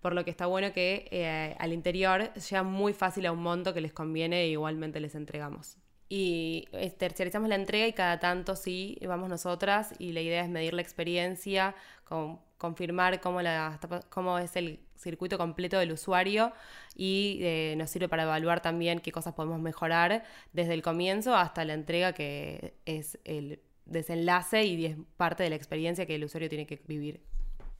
Por 0.00 0.14
lo 0.14 0.24
que 0.24 0.30
está 0.30 0.46
bueno 0.46 0.72
que 0.72 1.08
eh, 1.10 1.56
al 1.58 1.72
interior 1.72 2.30
sea 2.36 2.62
muy 2.62 2.92
fácil 2.92 3.26
a 3.26 3.32
un 3.32 3.42
monto 3.42 3.74
que 3.74 3.80
les 3.80 3.92
conviene 3.92 4.42
e 4.42 4.48
igualmente 4.48 5.00
les 5.00 5.14
entregamos 5.14 5.76
y 6.08 6.68
eh, 6.72 6.90
terciarizamos 6.90 7.48
la 7.48 7.54
entrega 7.54 7.86
y 7.86 7.92
cada 7.92 8.18
tanto 8.18 8.56
sí 8.56 8.98
vamos 9.06 9.28
nosotras 9.28 9.92
y 9.98 10.12
la 10.12 10.20
idea 10.20 10.42
es 10.42 10.48
medir 10.48 10.74
la 10.74 10.82
experiencia, 10.82 11.74
con, 12.04 12.40
confirmar 12.58 13.20
cómo, 13.20 13.40
la, 13.40 13.78
cómo 14.10 14.38
es 14.38 14.56
el 14.56 14.80
circuito 14.96 15.38
completo 15.38 15.78
del 15.78 15.92
usuario 15.92 16.52
y 16.94 17.38
eh, 17.42 17.74
nos 17.78 17.88
sirve 17.88 18.08
para 18.08 18.24
evaluar 18.24 18.60
también 18.60 18.98
qué 18.98 19.12
cosas 19.12 19.34
podemos 19.34 19.60
mejorar 19.60 20.24
desde 20.52 20.74
el 20.74 20.82
comienzo 20.82 21.36
hasta 21.36 21.64
la 21.64 21.74
entrega 21.74 22.12
que 22.12 22.74
es 22.84 23.18
el 23.24 23.60
desenlace 23.86 24.64
y 24.64 24.84
es 24.84 24.96
parte 25.16 25.44
de 25.44 25.50
la 25.50 25.56
experiencia 25.56 26.04
que 26.04 26.16
el 26.16 26.24
usuario 26.24 26.48
tiene 26.48 26.66
que 26.66 26.82
vivir. 26.86 27.20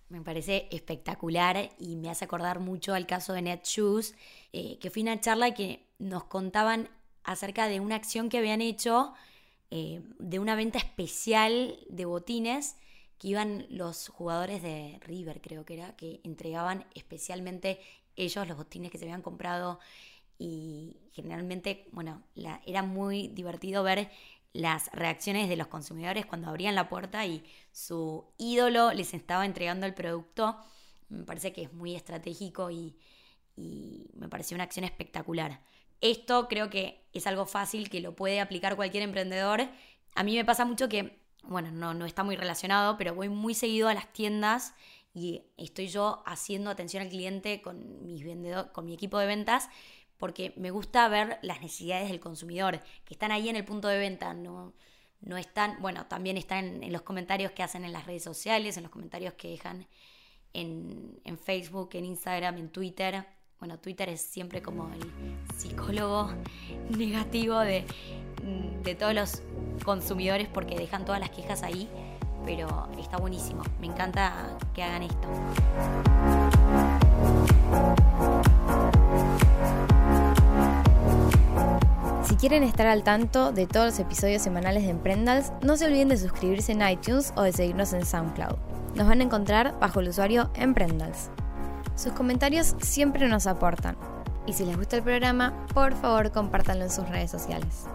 Me 0.08 0.22
parece 0.22 0.68
espectacular 0.70 1.70
y 1.78 1.96
me 1.96 2.08
hace 2.08 2.24
acordar 2.24 2.60
mucho 2.60 2.94
al 2.94 3.06
caso 3.06 3.34
de 3.34 3.42
Netshoes, 3.42 4.14
eh, 4.54 4.78
que 4.78 4.90
fue 4.90 5.02
una 5.02 5.20
charla 5.20 5.52
que 5.52 5.84
nos 5.98 6.24
contaban 6.24 6.88
acerca 7.24 7.68
de 7.68 7.80
una 7.80 7.96
acción 7.96 8.30
que 8.30 8.38
habían 8.38 8.62
hecho 8.62 9.12
eh, 9.70 10.00
de 10.18 10.38
una 10.38 10.54
venta 10.54 10.78
especial 10.78 11.78
de 11.90 12.06
botines 12.06 12.76
que 13.18 13.28
iban 13.28 13.66
los 13.68 14.08
jugadores 14.08 14.62
de 14.62 14.98
River, 15.02 15.40
creo 15.40 15.64
que 15.64 15.74
era, 15.74 15.96
que 15.96 16.20
entregaban 16.24 16.86
especialmente 16.94 17.80
ellos 18.16 18.46
los 18.48 18.56
botines 18.56 18.90
que 18.90 18.98
se 18.98 19.04
habían 19.04 19.22
comprado 19.22 19.78
y 20.38 20.96
generalmente, 21.12 21.88
bueno, 21.92 22.22
era 22.66 22.82
muy 22.82 23.28
divertido 23.28 23.82
ver 23.82 24.10
las 24.52 24.90
reacciones 24.92 25.48
de 25.48 25.56
los 25.56 25.66
consumidores 25.66 26.26
cuando 26.26 26.48
abrían 26.48 26.74
la 26.74 26.88
puerta 26.88 27.26
y 27.26 27.44
su 27.72 28.24
ídolo 28.38 28.92
les 28.92 29.14
estaba 29.14 29.44
entregando 29.44 29.86
el 29.86 29.94
producto. 29.94 30.56
Me 31.08 31.24
parece 31.24 31.52
que 31.52 31.62
es 31.62 31.72
muy 31.72 31.94
estratégico 31.94 32.70
y 32.70 32.96
me 33.56 34.28
pareció 34.28 34.54
una 34.54 34.64
acción 34.64 34.84
espectacular. 34.84 35.60
Esto 36.00 36.46
creo 36.46 36.70
que 36.70 37.04
es 37.12 37.26
algo 37.26 37.44
fácil 37.44 37.90
que 37.90 38.00
lo 38.00 38.14
puede 38.14 38.40
aplicar 38.40 38.76
cualquier 38.76 39.02
emprendedor. 39.02 39.68
A 40.14 40.22
mí 40.22 40.36
me 40.36 40.44
pasa 40.44 40.64
mucho 40.64 40.88
que, 40.88 41.17
bueno, 41.42 41.70
no, 41.70 41.94
no 41.94 42.04
está 42.06 42.24
muy 42.24 42.36
relacionado, 42.36 42.96
pero 42.96 43.14
voy 43.14 43.28
muy 43.28 43.54
seguido 43.54 43.88
a 43.88 43.94
las 43.94 44.12
tiendas 44.12 44.74
y 45.14 45.42
estoy 45.56 45.88
yo 45.88 46.22
haciendo 46.26 46.70
atención 46.70 47.02
al 47.02 47.08
cliente 47.08 47.62
con, 47.62 48.04
mis 48.04 48.24
con 48.72 48.84
mi 48.84 48.94
equipo 48.94 49.18
de 49.18 49.26
ventas 49.26 49.68
porque 50.18 50.52
me 50.56 50.70
gusta 50.70 51.08
ver 51.08 51.38
las 51.42 51.62
necesidades 51.62 52.08
del 52.08 52.20
consumidor, 52.20 52.80
que 53.04 53.14
están 53.14 53.30
ahí 53.30 53.48
en 53.48 53.56
el 53.56 53.64
punto 53.64 53.88
de 53.88 53.98
venta, 53.98 54.34
no, 54.34 54.74
no 55.20 55.36
están, 55.36 55.80
bueno, 55.80 56.06
también 56.06 56.36
están 56.36 56.82
en, 56.82 56.92
los 56.92 57.02
comentarios 57.02 57.52
que 57.52 57.62
hacen 57.62 57.84
en 57.84 57.92
las 57.92 58.04
redes 58.04 58.24
sociales, 58.24 58.76
en 58.76 58.82
los 58.82 58.92
comentarios 58.92 59.34
que 59.34 59.48
dejan 59.48 59.86
en, 60.52 61.20
en 61.24 61.38
Facebook, 61.38 61.90
en 61.92 62.04
Instagram, 62.04 62.58
en 62.58 62.68
Twitter. 62.70 63.26
Bueno, 63.60 63.78
Twitter 63.78 64.08
es 64.08 64.20
siempre 64.20 64.60
como 64.60 64.92
el 64.92 65.00
psicólogo 65.56 66.32
negativo 66.90 67.58
de, 67.60 67.84
de 68.82 68.94
todos 68.96 69.14
los 69.14 69.42
consumidores 69.84 70.48
porque 70.48 70.76
dejan 70.76 71.04
todas 71.04 71.20
las 71.20 71.30
quejas 71.30 71.62
ahí, 71.62 71.88
pero 72.44 72.88
está 72.98 73.16
buenísimo. 73.18 73.62
Me 73.80 73.86
encanta 73.86 74.56
que 74.74 74.82
hagan 74.82 75.02
esto. 75.02 75.28
Si 82.24 82.36
quieren 82.36 82.62
estar 82.62 82.86
al 82.86 83.02
tanto 83.02 83.52
de 83.52 83.66
todos 83.66 83.86
los 83.86 83.98
episodios 83.98 84.42
semanales 84.42 84.84
de 84.84 84.90
Emprendals, 84.90 85.52
no 85.62 85.76
se 85.76 85.86
olviden 85.86 86.08
de 86.08 86.16
suscribirse 86.16 86.72
en 86.72 86.86
iTunes 86.86 87.32
o 87.36 87.42
de 87.42 87.52
seguirnos 87.52 87.92
en 87.92 88.04
SoundCloud. 88.04 88.56
Nos 88.94 89.08
van 89.08 89.20
a 89.20 89.24
encontrar 89.24 89.78
bajo 89.80 90.00
el 90.00 90.08
usuario 90.08 90.50
Emprendals. 90.54 91.30
Sus 91.96 92.12
comentarios 92.12 92.76
siempre 92.80 93.28
nos 93.28 93.46
aportan. 93.46 93.96
Y 94.46 94.52
si 94.52 94.64
les 94.64 94.76
gusta 94.76 94.96
el 94.96 95.02
programa, 95.02 95.66
por 95.74 95.94
favor 95.94 96.30
compártanlo 96.32 96.84
en 96.84 96.90
sus 96.90 97.08
redes 97.08 97.30
sociales. 97.30 97.86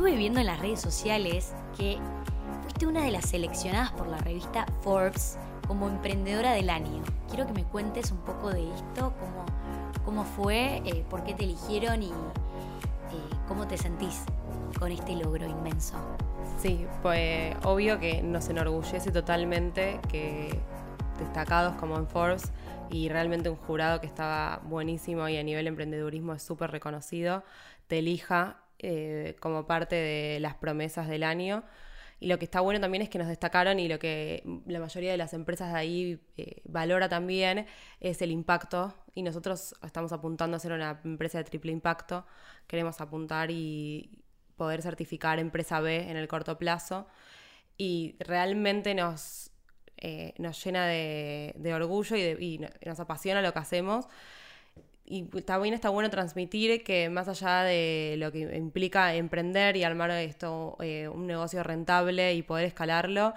Estuve 0.00 0.16
viendo 0.16 0.40
en 0.40 0.46
las 0.46 0.58
redes 0.58 0.80
sociales 0.80 1.52
que 1.76 1.98
fuiste 2.62 2.86
una 2.86 3.04
de 3.04 3.10
las 3.10 3.28
seleccionadas 3.28 3.92
por 3.92 4.06
la 4.06 4.16
revista 4.16 4.64
Forbes 4.80 5.36
como 5.68 5.90
emprendedora 5.90 6.52
del 6.52 6.70
año. 6.70 7.02
Quiero 7.28 7.46
que 7.46 7.52
me 7.52 7.64
cuentes 7.64 8.10
un 8.10 8.16
poco 8.24 8.48
de 8.48 8.66
esto, 8.72 9.12
cómo, 9.20 9.44
cómo 10.02 10.24
fue, 10.24 10.80
eh, 10.86 11.04
por 11.10 11.22
qué 11.22 11.34
te 11.34 11.44
eligieron 11.44 12.02
y 12.02 12.06
eh, 12.06 12.12
cómo 13.46 13.68
te 13.68 13.76
sentís 13.76 14.24
con 14.78 14.90
este 14.90 15.16
logro 15.16 15.46
inmenso. 15.46 15.98
Sí, 16.62 16.86
pues 17.02 17.54
obvio 17.64 18.00
que 18.00 18.22
nos 18.22 18.48
enorgullece 18.48 19.10
totalmente 19.10 20.00
que 20.08 20.58
destacados 21.18 21.76
como 21.76 21.98
en 21.98 22.06
Forbes 22.06 22.52
y 22.88 23.10
realmente 23.10 23.50
un 23.50 23.56
jurado 23.56 24.00
que 24.00 24.06
estaba 24.06 24.62
buenísimo 24.64 25.28
y 25.28 25.36
a 25.36 25.42
nivel 25.42 25.66
emprendedurismo 25.66 26.32
es 26.32 26.42
súper 26.42 26.70
reconocido, 26.70 27.44
te 27.86 27.98
elija 27.98 28.62
eh, 28.80 29.36
como 29.40 29.66
parte 29.66 29.96
de 29.96 30.40
las 30.40 30.54
promesas 30.54 31.08
del 31.08 31.22
año. 31.22 31.64
Y 32.18 32.26
lo 32.26 32.38
que 32.38 32.44
está 32.44 32.60
bueno 32.60 32.80
también 32.80 33.02
es 33.02 33.08
que 33.08 33.18
nos 33.18 33.28
destacaron 33.28 33.78
y 33.78 33.88
lo 33.88 33.98
que 33.98 34.42
la 34.66 34.78
mayoría 34.78 35.10
de 35.10 35.16
las 35.16 35.32
empresas 35.32 35.72
de 35.72 35.78
ahí 35.78 36.20
eh, 36.36 36.60
valora 36.64 37.08
también 37.08 37.66
es 38.00 38.20
el 38.20 38.30
impacto. 38.30 38.94
Y 39.14 39.22
nosotros 39.22 39.74
estamos 39.82 40.12
apuntando 40.12 40.56
a 40.56 40.60
ser 40.60 40.72
una 40.72 41.00
empresa 41.04 41.38
de 41.38 41.44
triple 41.44 41.72
impacto. 41.72 42.26
Queremos 42.66 43.00
apuntar 43.00 43.50
y, 43.50 44.20
poder 44.60 44.82
certificar 44.82 45.38
empresa 45.38 45.80
B 45.80 46.10
en 46.10 46.18
el 46.18 46.28
corto 46.28 46.58
plazo 46.58 47.06
y 47.78 48.14
realmente 48.18 48.94
nos, 48.94 49.52
eh, 49.96 50.34
nos 50.36 50.62
llena 50.62 50.86
de, 50.86 51.72
orgullo 51.74 52.14
y, 52.14 52.60
nos 52.84 53.00
apasiona 53.00 53.40
lo 53.40 53.54
que 53.54 53.58
hacemos. 53.58 54.06
Y 55.12 55.24
también 55.42 55.74
está 55.74 55.88
bueno 55.88 56.08
transmitir 56.08 56.84
que 56.84 57.10
más 57.10 57.26
allá 57.26 57.64
de 57.64 58.14
lo 58.16 58.30
que 58.30 58.56
implica 58.56 59.12
emprender 59.16 59.76
y 59.76 59.82
armar 59.82 60.12
esto 60.12 60.76
eh, 60.80 61.08
un 61.08 61.26
negocio 61.26 61.64
rentable 61.64 62.34
y 62.34 62.42
poder 62.42 62.66
escalarlo, 62.66 63.34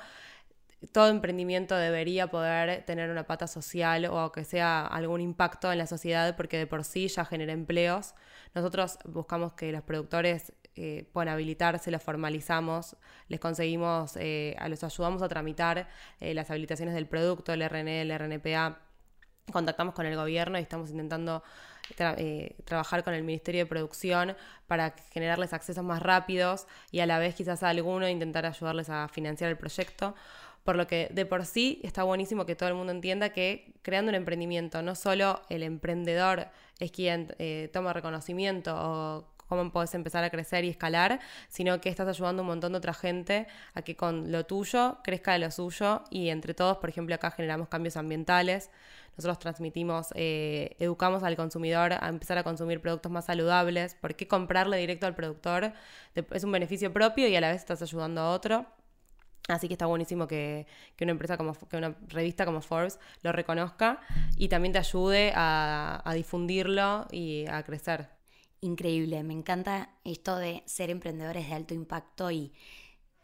todo 0.91 1.09
emprendimiento 1.09 1.75
debería 1.75 2.27
poder 2.27 2.85
tener 2.85 3.09
una 3.09 3.25
pata 3.25 3.47
social 3.47 4.05
o 4.05 4.31
que 4.31 4.43
sea 4.43 4.85
algún 4.85 5.19
impacto 5.19 5.71
en 5.71 5.79
la 5.79 5.87
sociedad 5.87 6.35
porque 6.35 6.59
de 6.59 6.67
por 6.67 6.83
sí 6.83 7.07
ya 7.07 7.25
genera 7.25 7.53
empleos. 7.53 8.13
Nosotros 8.53 8.99
buscamos 9.05 9.53
que 9.53 9.71
los 9.71 9.81
productores 9.81 10.53
eh, 10.75 11.09
puedan 11.11 11.29
habilitarse, 11.29 11.89
los 11.89 12.03
formalizamos, 12.03 12.97
les 13.29 13.39
conseguimos, 13.39 14.15
eh, 14.17 14.55
los 14.67 14.83
ayudamos 14.83 15.23
a 15.23 15.27
tramitar 15.27 15.87
eh, 16.19 16.35
las 16.35 16.51
habilitaciones 16.51 16.93
del 16.93 17.07
producto, 17.07 17.51
el 17.51 17.67
RNE, 17.67 18.03
el 18.03 18.11
RNPA. 18.11 18.79
Contactamos 19.51 19.93
con 19.93 20.05
el 20.05 20.15
gobierno 20.15 20.57
y 20.57 20.61
estamos 20.61 20.89
intentando 20.89 21.43
eh, 21.99 22.55
trabajar 22.63 23.03
con 23.03 23.13
el 23.13 23.23
Ministerio 23.23 23.61
de 23.61 23.65
Producción 23.65 24.35
para 24.67 24.95
generarles 25.11 25.53
accesos 25.53 25.83
más 25.83 26.01
rápidos 26.01 26.65
y 26.91 27.01
a 27.01 27.05
la 27.05 27.19
vez 27.19 27.35
quizás 27.35 27.61
a 27.61 27.69
alguno 27.69 28.07
intentar 28.07 28.45
ayudarles 28.45 28.89
a 28.89 29.07
financiar 29.09 29.49
el 29.49 29.57
proyecto. 29.57 30.15
Por 30.63 30.77
lo 30.77 30.87
que 30.87 31.09
de 31.11 31.25
por 31.25 31.45
sí 31.45 31.81
está 31.83 32.03
buenísimo 32.03 32.45
que 32.45 32.55
todo 32.55 32.69
el 32.69 32.75
mundo 32.75 32.93
entienda 32.93 33.29
que 33.29 33.73
creando 33.81 34.09
un 34.09 34.15
emprendimiento 34.15 34.81
no 34.81 34.95
solo 34.95 35.41
el 35.49 35.61
emprendedor 35.61 36.47
es 36.79 36.91
quien 36.91 37.35
eh, 37.37 37.69
toma 37.73 37.91
reconocimiento 37.91 38.73
o 38.75 39.32
cómo 39.47 39.71
puedes 39.71 39.93
empezar 39.93 40.23
a 40.23 40.29
crecer 40.29 40.63
y 40.65 40.69
escalar, 40.69 41.19
sino 41.47 41.79
que 41.81 41.89
estás 41.89 42.07
ayudando 42.07 42.41
un 42.41 42.47
montón 42.47 42.73
de 42.73 42.77
otra 42.77 42.93
gente 42.93 43.47
a 43.73 43.81
que 43.81 43.95
con 43.95 44.31
lo 44.31 44.45
tuyo 44.45 44.99
crezca 45.03 45.33
de 45.33 45.39
lo 45.39 45.51
suyo 45.51 46.03
y 46.09 46.29
entre 46.29 46.53
todos, 46.53 46.77
por 46.77 46.89
ejemplo, 46.89 47.15
acá 47.15 47.31
generamos 47.31 47.67
cambios 47.69 47.97
ambientales. 47.97 48.69
Nosotros 49.17 49.39
transmitimos, 49.39 50.07
eh, 50.15 50.75
educamos 50.79 51.23
al 51.23 51.35
consumidor 51.35 51.93
a 51.93 52.09
empezar 52.09 52.37
a 52.39 52.43
consumir 52.43 52.81
productos 52.81 53.11
más 53.11 53.25
saludables. 53.25 53.95
¿Por 53.95 54.15
qué 54.15 54.27
comprarle 54.27 54.77
directo 54.77 55.05
al 55.05 55.15
productor? 55.15 55.73
Es 56.15 56.43
un 56.43 56.51
beneficio 56.51 56.91
propio 56.91 57.27
y 57.27 57.35
a 57.35 57.41
la 57.41 57.49
vez 57.49 57.57
estás 57.57 57.81
ayudando 57.81 58.21
a 58.21 58.31
otro. 58.31 58.65
Así 59.49 59.67
que 59.67 59.73
está 59.73 59.85
buenísimo 59.85 60.25
que, 60.27 60.65
una 61.01 61.11
empresa 61.11 61.37
como 61.37 61.53
que 61.53 61.77
una 61.77 61.95
revista 62.07 62.45
como 62.45 62.61
Forbes 62.61 62.97
lo 63.23 63.31
reconozca 63.33 63.99
y 64.37 64.47
también 64.47 64.71
te 64.71 64.79
ayude 64.79 65.33
a 65.35 66.11
difundirlo 66.15 67.07
y 67.11 67.45
a 67.47 67.61
crecer. 67.63 68.12
Increíble, 68.63 69.21
me 69.23 69.33
encanta 69.33 69.89
esto 70.05 70.37
de 70.37 70.63
ser 70.65 70.89
emprendedores 70.89 71.49
de 71.49 71.53
alto 71.53 71.73
impacto 71.73 72.31
y 72.31 72.53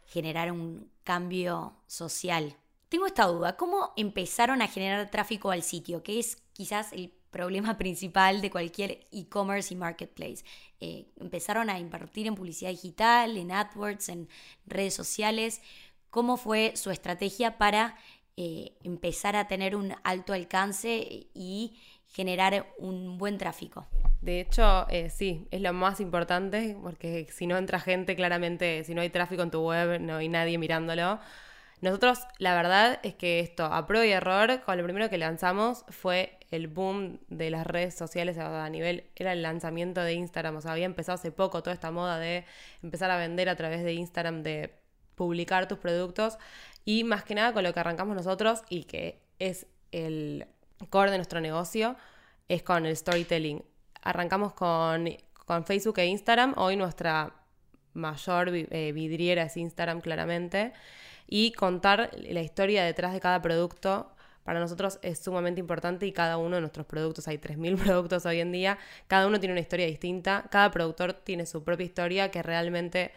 generar 0.04 0.52
un 0.52 0.90
cambio 1.02 1.78
social. 1.86 2.54
Tengo 2.90 3.06
esta 3.06 3.24
duda, 3.24 3.56
¿cómo 3.56 3.94
empezaron 3.96 4.60
a 4.60 4.68
generar 4.68 5.10
tráfico 5.10 5.50
al 5.50 5.62
sitio? 5.62 6.02
Que 6.02 6.18
es 6.18 6.36
quizás 6.52 6.92
el 6.92 7.10
problema 7.30 7.78
principal 7.78 8.42
de 8.42 8.50
cualquier 8.50 9.06
e-commerce 9.12 9.72
y 9.72 9.78
marketplace. 9.78 10.44
Eh, 10.78 11.06
empezaron 11.18 11.70
a 11.70 11.78
invertir 11.78 12.26
en 12.26 12.34
publicidad 12.34 12.70
digital, 12.70 13.38
en 13.38 13.50
AdWords, 13.50 14.10
en 14.10 14.28
redes 14.66 14.92
sociales 14.92 15.62
cómo 16.10 16.36
fue 16.36 16.72
su 16.76 16.90
estrategia 16.90 17.56
para 17.56 17.96
eh, 18.36 18.76
empezar 18.82 19.36
a 19.36 19.48
tener 19.48 19.74
un 19.74 19.94
alto 20.02 20.34
alcance 20.34 21.28
y 21.32 21.78
generar 22.12 22.66
un 22.78 23.18
buen 23.18 23.38
tráfico. 23.38 23.86
De 24.20 24.40
hecho, 24.40 24.86
eh, 24.90 25.10
sí, 25.10 25.46
es 25.50 25.60
lo 25.60 25.72
más 25.72 26.00
importante, 26.00 26.76
porque 26.82 27.26
si 27.30 27.46
no 27.46 27.56
entra 27.56 27.80
gente, 27.80 28.16
claramente, 28.16 28.84
si 28.84 28.94
no 28.94 29.00
hay 29.00 29.10
tráfico 29.10 29.42
en 29.42 29.50
tu 29.50 29.66
web, 29.66 30.00
no 30.00 30.16
hay 30.16 30.28
nadie 30.28 30.58
mirándolo. 30.58 31.20
Nosotros, 31.80 32.20
la 32.38 32.54
verdad 32.54 33.00
es 33.02 33.14
que 33.14 33.40
esto, 33.40 33.64
a 33.64 33.86
prueba 33.86 34.04
y 34.04 34.10
error, 34.10 34.60
con 34.66 34.76
lo 34.76 34.84
primero 34.84 35.08
que 35.08 35.16
lanzamos 35.16 35.84
fue 35.88 36.38
el 36.50 36.68
boom 36.68 37.20
de 37.28 37.48
las 37.50 37.66
redes 37.66 37.94
sociales 37.94 38.36
a 38.36 38.68
nivel, 38.68 39.04
era 39.16 39.32
el 39.32 39.40
lanzamiento 39.40 40.02
de 40.02 40.12
Instagram, 40.12 40.56
o 40.56 40.60
sea, 40.60 40.72
había 40.72 40.84
empezado 40.84 41.14
hace 41.14 41.32
poco 41.32 41.62
toda 41.62 41.72
esta 41.72 41.90
moda 41.90 42.18
de 42.18 42.44
empezar 42.82 43.10
a 43.10 43.16
vender 43.16 43.48
a 43.48 43.56
través 43.56 43.82
de 43.82 43.94
Instagram, 43.94 44.42
de 44.42 44.74
publicar 45.14 45.68
tus 45.68 45.78
productos 45.78 46.38
y 46.84 47.04
más 47.04 47.24
que 47.24 47.34
nada 47.34 47.54
con 47.54 47.62
lo 47.62 47.72
que 47.72 47.80
arrancamos 47.80 48.14
nosotros 48.14 48.62
y 48.68 48.84
que 48.84 49.22
es 49.38 49.66
el 49.90 50.46
core 50.88 51.10
de 51.10 51.18
nuestro 51.18 51.40
negocio, 51.40 51.96
es 52.48 52.62
con 52.62 52.86
el 52.86 52.96
storytelling. 52.96 53.62
Arrancamos 54.02 54.52
con, 54.54 55.08
Facebook 55.66 55.98
e 55.98 56.06
Instagram, 56.06 56.54
hoy 56.56 56.76
nuestra 56.76 57.34
mayor 57.92 58.50
eh, 58.52 58.92
vidriera 58.92 59.42
es 59.42 59.56
Instagram 59.56 60.00
claramente, 60.00 60.72
y 61.26 61.52
contar 61.52 62.10
la 62.16 62.40
historia 62.40 62.84
detrás 62.84 63.12
de 63.12 63.20
cada 63.20 63.42
producto. 63.42 64.12
Para 64.44 64.58
nosotros 64.58 64.98
es 65.02 65.18
sumamente 65.18 65.60
importante 65.60 66.06
y 66.06 66.12
cada 66.12 66.38
uno 66.38 66.56
de 66.56 66.60
nuestros 66.60 66.86
productos, 66.86 67.28
hay 67.28 67.38
3.000 67.38 67.76
productos 67.84 68.26
hoy 68.26 68.40
en 68.40 68.52
día, 68.52 68.78
cada 69.06 69.26
uno 69.26 69.38
tiene 69.38 69.52
una 69.52 69.60
historia 69.60 69.86
distinta, 69.86 70.44
cada 70.50 70.70
productor 70.70 71.12
tiene 71.12 71.46
su 71.46 71.62
propia 71.62 71.84
historia 71.84 72.30
que 72.30 72.42
realmente 72.42 73.12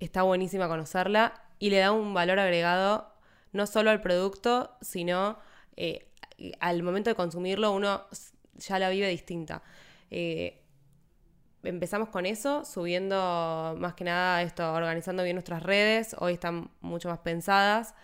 está 0.00 0.22
buenísima 0.22 0.68
conocerla 0.68 1.34
y 1.58 1.70
le 1.70 1.78
da 1.78 1.92
un 1.92 2.14
valor 2.14 2.38
agregado 2.38 3.12
no 3.52 3.66
solo 3.66 3.90
al 3.90 4.00
producto, 4.00 4.76
sino 4.80 5.38
eh, 5.76 6.07
al 6.60 6.82
momento 6.82 7.10
de 7.10 7.16
consumirlo 7.16 7.72
uno 7.72 8.06
ya 8.54 8.78
la 8.78 8.90
vive 8.90 9.08
distinta. 9.08 9.62
Eh, 10.10 10.62
empezamos 11.62 12.08
con 12.08 12.26
eso, 12.26 12.64
subiendo 12.64 13.76
más 13.78 13.94
que 13.94 14.04
nada 14.04 14.42
esto, 14.42 14.72
organizando 14.72 15.22
bien 15.22 15.36
nuestras 15.36 15.62
redes, 15.62 16.14
hoy 16.18 16.34
están 16.34 16.70
mucho 16.80 17.08
más 17.08 17.18
pensadas 17.18 17.94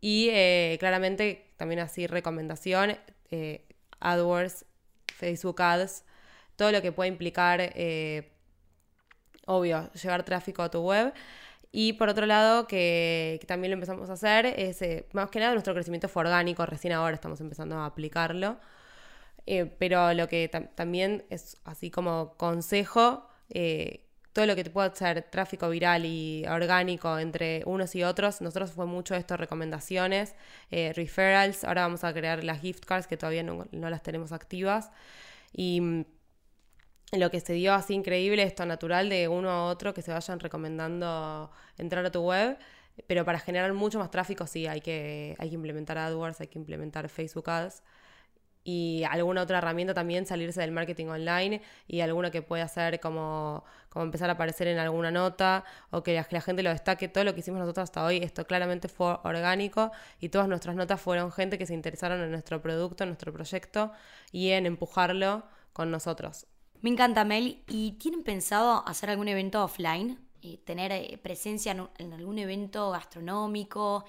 y 0.00 0.28
eh, 0.30 0.76
claramente 0.78 1.52
también 1.56 1.80
así 1.80 2.06
recomendación, 2.06 2.98
eh, 3.30 3.66
AdWords, 4.00 4.64
Facebook 5.16 5.62
Ads, 5.62 6.04
todo 6.56 6.72
lo 6.72 6.82
que 6.82 6.92
puede 6.92 7.08
implicar, 7.08 7.72
obvio, 9.46 9.90
llevar 9.92 10.22
tráfico 10.24 10.62
a 10.62 10.70
tu 10.70 10.80
web. 10.80 11.12
Y 11.72 11.94
por 11.94 12.08
otro 12.10 12.26
lado, 12.26 12.66
que, 12.66 13.40
también 13.48 13.70
lo 13.70 13.74
empezamos 13.74 14.10
a 14.10 14.12
hacer, 14.14 14.46
es 14.46 14.84
más 15.12 15.30
que 15.30 15.40
nada 15.40 15.52
nuestro 15.52 15.74
crecimiento 15.74 16.08
fue 16.08 16.22
orgánico, 16.22 16.66
recién 16.66 16.92
ahora 16.92 17.14
estamos 17.14 17.40
empezando 17.40 17.76
a 17.78 17.86
aplicarlo. 17.86 18.58
pero 19.78 20.12
lo 20.14 20.28
que 20.28 20.48
también 20.76 21.24
es 21.30 21.56
así 21.64 21.90
como 21.90 22.34
consejo, 22.36 23.26
todo 24.32 24.46
lo 24.46 24.56
que 24.56 24.64
te 24.64 24.70
pueda 24.70 24.88
hacer 24.88 25.22
tráfico 25.30 25.68
viral 25.68 26.06
y 26.06 26.44
orgánico 26.46 27.18
entre 27.18 27.62
unos 27.66 27.94
y 27.94 28.02
otros. 28.02 28.40
Nosotros 28.40 28.72
fue 28.72 28.86
mucho 28.86 29.14
esto, 29.14 29.36
recomendaciones, 29.36 30.34
eh, 30.70 30.92
referrals. 30.94 31.64
Ahora 31.64 31.82
vamos 31.82 32.04
a 32.04 32.12
crear 32.14 32.42
las 32.42 32.60
gift 32.60 32.84
cards 32.84 33.06
que 33.06 33.16
todavía 33.16 33.42
no, 33.42 33.66
las 33.72 34.02
tenemos 34.02 34.32
activas. 34.32 34.90
Y 35.52 35.80
mm, 35.80 36.04
lo 37.12 37.30
que 37.30 37.40
se 37.40 37.52
dio 37.52 37.74
así 37.74 37.94
increíble, 37.94 38.42
esto 38.42 38.64
natural 38.66 39.08
de 39.08 39.28
uno 39.28 39.50
a 39.50 39.64
otro, 39.66 39.94
que 39.94 40.02
se 40.02 40.12
vayan 40.12 40.40
recomendando 40.40 41.50
entrar 41.78 42.04
a 42.06 42.10
tu 42.10 42.20
web. 42.22 42.58
Pero 43.06 43.24
para 43.24 43.38
generar 43.38 43.72
mucho 43.72 43.98
más 43.98 44.10
tráfico 44.10 44.46
sí 44.46 44.66
hay 44.66 44.80
que, 44.80 45.34
hay 45.38 45.48
que 45.48 45.54
implementar 45.54 45.98
AdWords, 45.98 46.40
hay 46.40 46.48
que 46.48 46.58
implementar 46.58 47.08
Facebook 47.08 47.48
Ads 47.48 47.82
y 48.64 49.02
alguna 49.10 49.42
otra 49.42 49.58
herramienta 49.58 49.94
también, 49.94 50.26
salirse 50.26 50.60
del 50.60 50.70
marketing 50.72 51.06
online 51.06 51.62
y 51.88 52.00
alguna 52.00 52.30
que 52.30 52.42
pueda 52.42 52.64
hacer 52.64 53.00
como, 53.00 53.64
como 53.88 54.04
empezar 54.04 54.30
a 54.30 54.34
aparecer 54.34 54.68
en 54.68 54.78
alguna 54.78 55.10
nota 55.10 55.64
o 55.90 56.02
que 56.02 56.14
la, 56.14 56.40
gente 56.40 56.62
lo 56.62 56.70
destaque. 56.70 57.08
Todo 57.08 57.24
lo 57.24 57.34
que 57.34 57.40
hicimos 57.40 57.60
nosotros 57.60 57.84
hasta 57.84 58.04
hoy, 58.04 58.18
esto 58.18 58.46
claramente 58.46 58.88
fue 58.88 59.18
orgánico 59.24 59.90
y 60.20 60.28
todas 60.28 60.48
nuestras 60.48 60.76
notas 60.76 61.00
fueron 61.00 61.32
gente 61.32 61.58
que 61.58 61.66
se 61.66 61.74
interesaron 61.74 62.20
en 62.20 62.30
nuestro 62.30 62.62
producto, 62.62 63.04
en 63.04 63.10
nuestro 63.10 63.32
proyecto 63.32 63.92
y 64.30 64.50
en 64.50 64.66
empujarlo 64.66 65.44
con 65.72 65.90
nosotros. 65.90 66.46
Me 66.82 66.90
encanta, 66.90 67.24
Mel. 67.24 67.62
¿Y 67.68 67.92
tienen 67.92 68.24
pensado 68.24 68.82
hacer 68.88 69.08
algún 69.08 69.28
evento 69.28 69.62
offline? 69.62 70.18
Eh, 70.42 70.58
tener 70.64 70.90
eh, 70.90 71.16
presencia 71.22 71.76
en, 71.98 72.12
algún 72.12 72.40
evento 72.40 72.90
gastronómico 72.90 74.04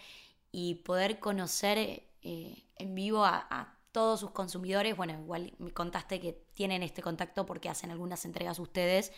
y 0.52 0.76
poder 0.76 1.20
conocer 1.20 1.78
eh, 2.24 2.64
en 2.76 2.96
vivo 2.96 3.24
a 3.24 3.78
todos 3.92 4.22
sus 4.22 4.32
consumidores, 4.32 4.98
bueno, 4.98 5.14
igual 5.14 5.54
me 5.60 5.70
contaste 5.70 6.20
que 6.20 6.34
tienen 6.56 6.82
este 6.82 7.04
contacto 7.04 7.46
porque 7.46 7.70
hacen 7.70 7.92
algunas 7.92 8.26
entregas 8.26 8.58
ustedes, 8.58 9.14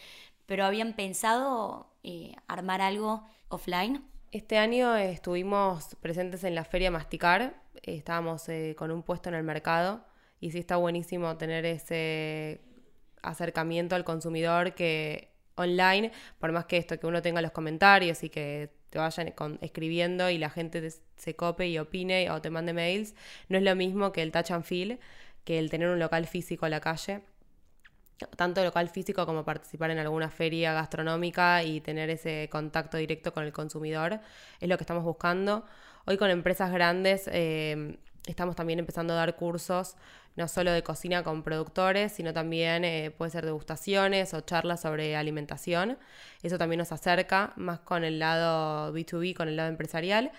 pero 0.45 0.65
¿habían 0.65 0.97
pensado 0.97 1.93
armar 2.47 2.81
algo 2.81 3.23
offline? 3.47 4.03
Este 4.33 4.57
año 4.57 4.97
estuvimos 4.97 5.95
presentes 6.01 6.43
en 6.43 6.55
la 6.55 6.65
Feria 6.65 6.91
Masticar, 6.91 7.63
estábamos 7.83 8.47
con 8.75 8.91
un 8.91 9.01
puesto 9.01 9.29
en 9.29 9.35
el 9.35 9.43
mercado 9.43 10.03
y 10.41 10.51
sí 10.51 10.59
está 10.59 10.75
buenísimo 10.75 11.37
tener 11.37 11.65
ese 11.65 12.59
acercamiento 13.25 13.95
al 13.95 14.03
consumidor 14.03 14.73
que 14.73 15.35
online, 15.55 16.11
por 16.39 16.51
más 16.51 16.65
que 16.65 16.77
esto, 16.77 16.99
que 16.99 17.07
uno 17.07 17.21
tenga 17.21 17.41
los 17.41 17.51
comentarios 17.51 18.23
y 18.23 18.29
que 18.29 18.71
te 18.89 18.99
vayan 18.99 19.33
escribiendo 19.61 20.29
y 20.29 20.37
la 20.37 20.49
gente 20.49 20.89
se 21.15 21.35
cope 21.35 21.67
y 21.67 21.77
opine 21.77 22.29
o 22.31 22.41
te 22.41 22.49
mande 22.49 22.73
mails, 22.73 23.15
no 23.49 23.57
es 23.57 23.63
lo 23.63 23.75
mismo 23.75 24.11
que 24.11 24.21
el 24.21 24.31
touch 24.31 24.51
and 24.51 24.63
feel, 24.63 24.99
que 25.43 25.59
el 25.59 25.69
tener 25.69 25.89
un 25.89 25.99
local 25.99 26.27
físico 26.27 26.65
a 26.65 26.69
la 26.69 26.79
calle. 26.79 27.21
Tanto 28.37 28.63
local 28.63 28.87
físico 28.87 29.25
como 29.25 29.43
participar 29.43 29.91
en 29.91 29.99
alguna 29.99 30.29
feria 30.29 30.71
gastronómica 30.71 31.63
y 31.63 31.81
tener 31.81 32.09
ese 32.09 32.47
contacto 32.49 32.95
directo 32.95 33.33
con 33.33 33.43
el 33.43 33.51
consumidor 33.51 34.21
es 34.61 34.69
lo 34.69 34.77
que 34.77 34.83
estamos 34.83 35.03
buscando. 35.03 35.65
Hoy 36.05 36.15
con 36.17 36.29
empresas 36.29 36.71
grandes 36.71 37.29
eh, 37.29 37.97
estamos 38.27 38.55
también 38.55 38.79
empezando 38.79 39.13
a 39.13 39.17
dar 39.17 39.35
cursos 39.35 39.95
no 40.35 40.47
solo 40.47 40.71
de 40.71 40.83
cocina 40.83 41.23
con 41.23 41.43
productores, 41.43 42.11
sino 42.11 42.33
también 42.33 42.83
eh, 42.83 43.11
puede 43.17 43.31
ser 43.31 43.45
degustaciones 43.45 44.33
o 44.33 44.41
charlas 44.41 44.81
sobre 44.81 45.15
alimentación. 45.15 45.97
Eso 46.43 46.57
también 46.57 46.79
nos 46.79 46.91
acerca 46.91 47.53
más 47.55 47.79
con 47.79 48.03
el 48.03 48.19
lado 48.19 48.93
B2B, 48.93 49.35
con 49.35 49.47
el 49.47 49.55
lado 49.55 49.69
empresarial. 49.69 50.31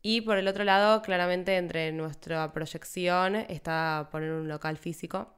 Y 0.00 0.22
por 0.22 0.38
el 0.38 0.48
otro 0.48 0.64
lado, 0.64 1.02
claramente 1.02 1.56
entre 1.56 1.92
nuestra 1.92 2.52
proyección 2.52 3.36
está 3.36 4.08
poner 4.10 4.32
un 4.32 4.48
local 4.48 4.78
físico 4.78 5.34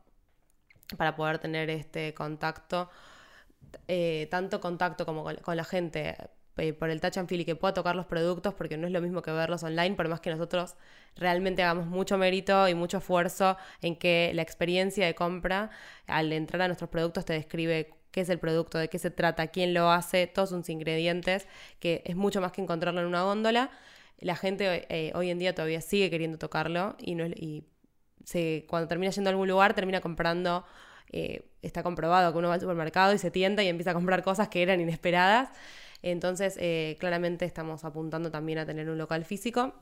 para 0.97 1.17
poder 1.17 1.39
tener 1.39 1.71
este 1.71 2.15
contacto, 2.15 2.91
eh, 3.89 4.29
tanto 4.31 4.61
contacto 4.61 5.07
como 5.07 5.25
con 5.25 5.57
la 5.57 5.65
gente 5.65 6.17
eh, 6.61 6.73
por 6.73 6.91
el 6.91 7.01
touch 7.01 7.17
and 7.19 7.29
feel 7.29 7.41
y 7.41 7.45
que 7.45 7.57
pueda 7.57 7.75
tocar 7.75 7.97
los 7.97 8.07
productos, 8.07 8.55
porque 8.55 8.77
no 8.77 8.87
es 8.87 8.93
lo 8.93 9.01
mismo 9.01 9.23
que 9.23 9.31
verlos 9.33 9.63
online, 9.63 9.97
por 9.97 10.09
más 10.09 10.21
que 10.21 10.31
nosotros 10.31 10.77
realmente 11.17 11.63
hagamos 11.63 11.87
mucho 11.87 12.19
mérito 12.19 12.69
y 12.69 12.75
mucho 12.75 12.99
esfuerzo 12.99 13.57
en 13.83 13.97
que 13.97 14.33
la 14.35 14.43
experiencia 14.43 15.07
de 15.07 15.15
compra 15.15 15.71
al 16.07 16.33
entrar 16.33 16.63
a 16.63 16.69
nuestros 16.69 16.91
productos 16.91 17.25
te 17.25 17.33
describe 17.33 17.95
qué 18.11 18.23
es 18.23 18.29
el 18.29 18.39
producto, 18.39 18.79
de 18.79 18.89
qué 18.89 18.99
se 18.99 19.11
trata, 19.11 19.49
quién 19.49 19.75
lo 19.75 19.91
hace, 19.91 20.27
todos 20.27 20.51
sus 20.51 20.69
ingredientes, 20.69 21.47
que 21.79 22.03
es 22.05 22.17
mucho 22.17 22.41
más 22.41 22.53
que 22.53 22.63
encontrarlo 22.63 23.01
en 23.01 23.07
una 23.07 23.23
góndola. 23.23 23.71
La 24.19 24.37
gente 24.37 24.87
eh, 24.89 25.13
hoy 25.15 25.31
en 25.31 25.39
día 25.39 25.55
todavía 25.55 25.81
sigue 25.81 26.11
queriendo 26.11 26.39
tocarlo 26.39 26.97
y, 26.99 27.15
no 27.15 27.27
y 27.27 27.65
se, 28.25 28.67
cuando 28.69 28.89
termina 28.89 29.11
yendo 29.11 29.31
a 29.31 29.33
algún 29.33 29.49
lugar 29.49 29.75
termina 29.75 30.01
comprando, 30.01 30.65
eh, 31.13 31.43
está 31.63 31.83
comprobado 31.83 32.33
que 32.33 32.39
uno 32.39 32.49
va 32.49 32.55
al 32.55 32.61
supermercado 32.61 33.15
y 33.15 33.19
se 33.19 33.31
tienta 33.31 33.63
y 33.63 33.69
empieza 33.69 33.93
a 33.93 33.95
comprar 33.95 34.23
cosas 34.23 34.49
que 34.49 34.63
eran 34.63 34.81
inesperadas. 34.81 35.51
Entonces, 36.03 36.57
eh, 36.59 36.97
claramente 36.99 37.45
estamos 37.45 37.85
apuntando 37.85 38.31
también 38.31 38.59
a 38.59 38.67
tener 38.67 38.89
un 38.89 38.99
local 38.99 39.25
físico 39.25 39.75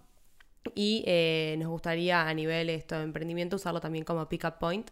y 0.74 1.04
eh, 1.06 1.56
nos 1.58 1.68
gustaría 1.68 2.28
a 2.28 2.34
nivel 2.34 2.70
esto 2.70 2.96
de 2.96 3.04
emprendimiento 3.04 3.56
usarlo 3.56 3.80
también 3.80 4.04
como 4.04 4.28
pick-up 4.28 4.58
point, 4.58 4.90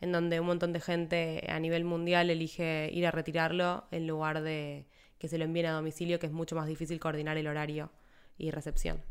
en 0.00 0.12
donde 0.12 0.40
un 0.40 0.46
montón 0.46 0.72
de 0.72 0.80
gente 0.80 1.46
a 1.48 1.60
nivel 1.60 1.84
mundial 1.84 2.30
elige 2.30 2.90
ir 2.92 3.06
a 3.06 3.10
retirarlo 3.10 3.84
en 3.90 4.06
lugar 4.06 4.42
de 4.42 4.86
que 5.18 5.28
se 5.28 5.38
lo 5.38 5.44
envíen 5.44 5.66
a 5.66 5.72
domicilio, 5.72 6.18
que 6.18 6.26
es 6.26 6.32
mucho 6.32 6.56
más 6.56 6.66
difícil 6.66 6.98
coordinar 6.98 7.36
el 7.36 7.46
horario 7.46 7.90
y 8.38 8.50
recepción. 8.50 9.02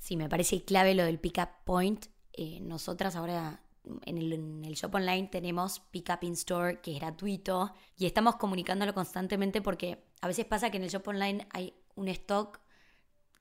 Sí, 0.00 0.16
me 0.16 0.28
parece 0.28 0.64
clave 0.64 0.94
lo 0.94 1.04
del 1.04 1.20
pick-up 1.20 1.50
point. 1.64 2.06
Eh, 2.32 2.58
nosotras 2.60 3.14
ahora 3.14 3.60
en 4.04 4.18
el, 4.18 4.74
shop 4.74 4.94
online 4.94 5.28
tenemos 5.28 5.80
Pick 5.90 6.08
Up 6.10 6.18
in 6.22 6.32
Store, 6.32 6.80
que 6.80 6.92
es 6.92 7.00
gratuito, 7.00 7.72
y 7.96 8.06
estamos 8.06 8.36
comunicándolo 8.36 8.94
constantemente 8.94 9.60
porque 9.62 10.02
a 10.22 10.26
veces 10.26 10.46
pasa 10.46 10.70
que 10.70 10.78
en 10.78 10.84
el 10.84 10.88
shop 10.88 11.06
online 11.08 11.46
hay 11.50 11.74
un 11.94 12.08
stock 12.08 12.60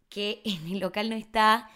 que 0.10 0.42
en 0.46 0.68
el 0.68 0.80
local 0.80 1.10
no 1.10 1.16
está, 1.16 1.70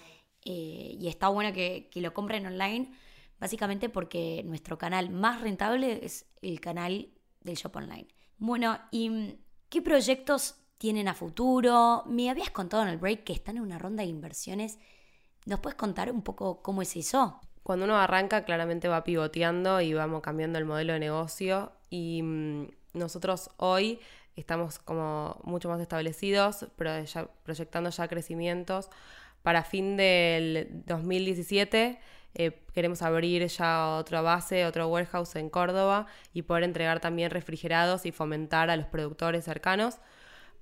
eh, 0.44 0.98
y 1.00 1.08
está 1.08 1.30
bueno 1.30 1.54
que, 1.54 1.90
que 1.90 2.02
lo 2.02 2.14
compren 2.14 2.46
online, 2.46 2.92
básicamente 3.40 3.88
porque 3.88 4.44
nuestro 4.46 4.78
canal 4.78 5.10
más 5.10 5.40
rentable 5.40 6.02
es 6.04 6.26
el 6.42 6.60
canal 6.60 7.10
del 7.40 7.56
shop 7.56 7.78
online. 7.78 8.08
Bueno, 8.38 8.78
¿y 8.92 9.38
qué 9.70 9.82
proyectos 9.82 10.56
tienen 10.78 11.08
a 11.08 11.14
futuro? 11.14 12.04
Me 12.06 12.30
habías 12.30 12.50
contado 12.50 12.84
en 12.84 12.90
el 12.90 12.98
break 12.98 13.24
que 13.24 13.34
están 13.34 13.56
en 13.56 13.64
una 13.64 13.80
ronda 13.80 14.04
de 14.04 14.10
inversiones. 14.10 14.78
¿Nos 15.46 15.62
puedes 15.62 15.78
contar 15.78 16.12
un 16.12 16.22
poco 16.22 16.62
cómo 16.62 16.82
es 16.82 16.96
eso? 16.98 17.40
cuando 17.66 17.86
uno 17.86 17.98
arranca 17.98 18.46
claramente 18.46 18.88
va 18.88 19.04
pivoteando 19.04 19.82
y 19.82 19.92
vamos 19.96 20.22
cambiando 20.22 20.60
el 20.60 20.66
modelo 20.66 20.94
de 20.94 21.00
negocio 21.00 21.72
y 21.90 22.22
mm, 22.22 22.68
nosotros 22.94 23.50
hoy 23.58 24.00
estamos 24.36 24.80
como 24.80 25.40
mucho 25.44 25.70
más 25.70 25.80
establecidos, 25.82 26.68
pero 26.76 27.04
ya, 27.04 27.28
proyectando 27.44 27.90
ya 27.90 28.08
crecimientos. 28.08 28.90
Para 29.44 29.64
fin 29.64 29.96
del 29.98 30.84
2017 30.86 32.00
eh, 32.38 32.52
queremos 32.74 33.02
abrir 33.02 33.48
ya 33.48 33.96
otra 33.96 34.22
base, 34.22 34.66
otro 34.66 34.88
warehouse 34.88 35.36
en 35.38 35.50
Córdoba 35.50 36.08
y 36.34 36.42
poder 36.42 36.64
entregar 36.64 37.00
también 37.00 37.32
refrigerados 37.32 38.06
y 38.06 38.12
fomentar 38.12 38.70
a 38.70 38.76
los 38.76 38.88
productores 38.88 39.46
cercanos. 39.46 40.00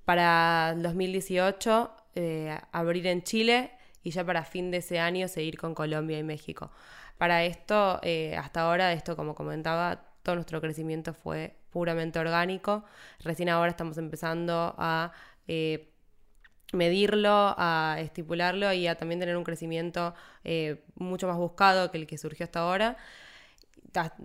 Para 0.06 0.72
el 0.76 0.84
2018 0.84 1.92
eh, 2.16 2.60
abrir 2.72 3.08
en 3.08 3.24
Chile 3.24 3.72
y 4.04 4.12
ya 4.12 4.24
para 4.24 4.44
fin 4.44 4.70
de 4.70 4.78
ese 4.78 5.00
año 5.00 5.28
seguir 5.28 5.58
con 5.58 5.74
Colombia 5.74 6.20
y 6.20 6.24
México. 6.24 6.72
Para 7.18 7.44
esto, 7.44 8.00
eh, 8.04 8.36
hasta 8.38 8.62
ahora, 8.62 8.94
esto 8.94 9.16
como 9.16 9.34
comentaba, 9.34 10.04
todo 10.24 10.36
nuestro 10.36 10.62
crecimiento 10.62 11.14
fue 11.14 11.56
puramente 11.74 12.20
orgánico. 12.20 12.86
Recién 13.20 13.50
ahora 13.50 13.72
estamos 13.72 13.98
empezando 13.98 14.76
a 14.78 15.12
eh, 15.48 15.90
medirlo, 16.72 17.56
a 17.58 17.98
estipularlo 18.00 18.72
y 18.74 18.88
a 18.88 18.96
también 18.96 19.20
tener 19.20 19.36
un 19.36 19.44
crecimiento 19.44 20.14
eh, 20.44 20.84
mucho 20.96 21.28
más 21.28 21.38
buscado 21.38 21.92
que 21.92 21.98
el 21.98 22.08
que 22.08 22.18
surgió 22.18 22.46
hasta 22.46 22.62
ahora. 22.62 22.98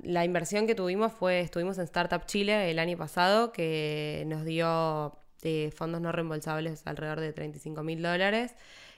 La 0.02 0.24
inversión 0.24 0.66
que 0.66 0.74
tuvimos 0.74 1.12
fue, 1.12 1.40
estuvimos 1.40 1.78
en 1.78 1.84
Startup 1.84 2.24
Chile 2.24 2.70
el 2.70 2.78
año 2.78 2.96
pasado, 2.96 3.52
que 3.52 4.24
nos 4.26 4.44
dio 4.44 5.18
eh, 5.42 5.70
fondos 5.74 6.00
no 6.00 6.12
reembolsables 6.12 6.86
alrededor 6.86 7.20
de 7.20 7.32
35 7.32 7.82
mil 7.82 8.02
dólares 8.02 8.54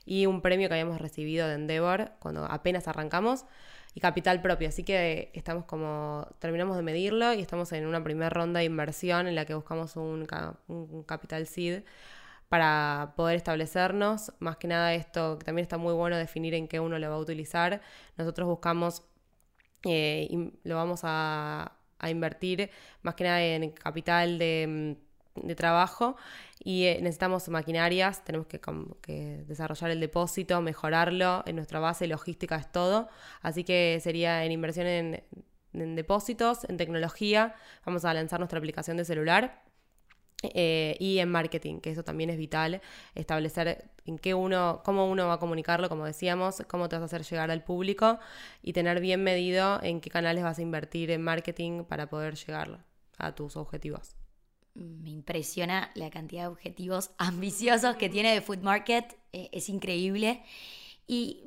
y 0.07 0.27
un 0.27 0.41
premio 0.41 0.69
que 0.69 0.75
habíamos 0.75 1.01
recibido 1.01 1.49
de 1.49 1.55
Endeavor 1.55 2.13
cuando 2.21 2.45
apenas 2.45 2.89
arrancamos 2.89 3.45
y 3.95 4.01
capital 4.01 4.41
propio. 4.43 4.69
Así 4.69 4.85
que 4.85 5.31
estamos 5.35 5.65
como, 5.65 6.27
terminamos 6.39 6.77
de 6.77 6.83
medirlo 6.83 7.33
y 7.35 7.41
estamos 7.41 7.73
en 7.73 7.87
una 7.87 8.03
primera 8.03 8.31
ronda 8.31 8.61
de 8.61 8.67
inversión 8.67 9.27
en 9.27 9.35
la 9.35 9.45
que 9.45 9.55
buscamos 9.55 9.97
un, 9.97 10.27
un 10.69 11.03
capital 11.05 11.47
seed 11.47 11.83
para 12.51 13.15
poder 13.17 13.37
establecernos. 13.37 14.33
Más 14.41 14.57
que 14.59 14.69
nada 14.69 14.95
esto, 14.95 15.39
que 15.39 15.45
también 15.47 15.63
está 15.63 15.79
muy 15.79 15.95
bueno 15.95 16.17
definir 16.17 16.55
en 16.55 16.69
qué 16.69 16.81
uno 16.81 16.99
lo 16.99 17.09
va 17.11 17.17
a 17.17 17.19
utilizar. 17.19 17.81
Nosotros 18.17 18.49
buscamos, 18.49 19.05
eh, 19.85 20.29
lo 20.65 20.77
vamos 20.77 21.01
a, 21.05 21.77
invertir 22.09 22.71
más 23.03 23.15
que 23.15 23.25
nada 23.25 23.43
en 23.43 23.71
capital 23.73 24.39
de, 24.39 24.97
mm, 25.35 25.53
trabajo 25.53 26.17
y 26.63 26.85
eh, 26.87 26.99
necesitamos 27.01 27.49
maquinarias, 27.49 28.25
tenemos 28.25 28.47
que, 28.47 29.45
desarrollar 29.47 29.91
el 29.91 30.01
depósito, 30.01 30.61
mejorarlo, 30.61 31.43
en 31.47 31.57
nuestra 31.57 31.81
base 31.81 32.07
logística 32.07 32.57
es 32.57 32.71
todo, 32.71 33.09
así 33.43 33.65
que 33.65 33.99
sería 34.03 34.45
en 34.45 34.53
inversión 34.53 34.87
en, 34.87 35.25
en 35.73 35.97
depósitos, 35.97 36.65
en 36.69 36.77
tecnología, 36.77 37.55
vamos 37.87 38.05
a 38.05 38.15
lanzar 38.15 38.41
nuestra 38.41 38.59
aplicación 38.59 38.97
de 38.97 39.05
celular 39.05 39.63
eh, 40.43 40.97
y 40.99 41.19
en 41.19 41.31
marketing, 41.31 41.81
que 41.81 41.91
eso 41.91 42.03
también 42.03 42.31
es 42.31 42.39
vital, 42.39 42.81
establecer 43.15 43.91
en 44.07 44.19
qué 44.19 44.35
uno, 44.35 44.81
cómo 44.85 45.09
uno 45.11 45.27
va 45.29 45.35
a 45.35 45.39
comunicarlo, 45.39 45.89
como 45.89 46.07
decíamos, 46.07 46.63
cómo 46.67 46.89
te 46.89 46.97
vas 46.97 47.03
a 47.03 47.07
hacer 47.07 47.23
llegar 47.25 47.51
al 47.51 47.63
público 47.63 48.19
y 48.63 48.73
tener 48.73 49.01
bien 49.01 49.23
medido 49.23 49.81
en 49.83 50.01
qué 50.01 50.11
canales 50.11 50.43
vas 50.43 50.59
a 50.59 50.63
invertir 50.63 51.11
en 51.11 51.23
marketing 51.23 51.85
para 51.85 52.09
poder 52.09 52.37
llegar 52.37 52.85
a 53.19 53.35
tus 53.35 53.57
objetivos. 53.57 54.17
Me 54.81 55.11
impresiona 55.11 55.91
la 55.95 56.11
cantidad 56.11 56.43
de 56.43 56.49
objetivos 56.49 57.11
ambiciosos 57.19 57.97
que 57.97 58.09
tiene 58.09 58.33
de 58.33 58.41
Food 58.41 58.63
Market, 58.63 59.19
eh, 59.33 59.49
es 59.53 59.69
increíble. 59.69 60.43
Y 61.07 61.43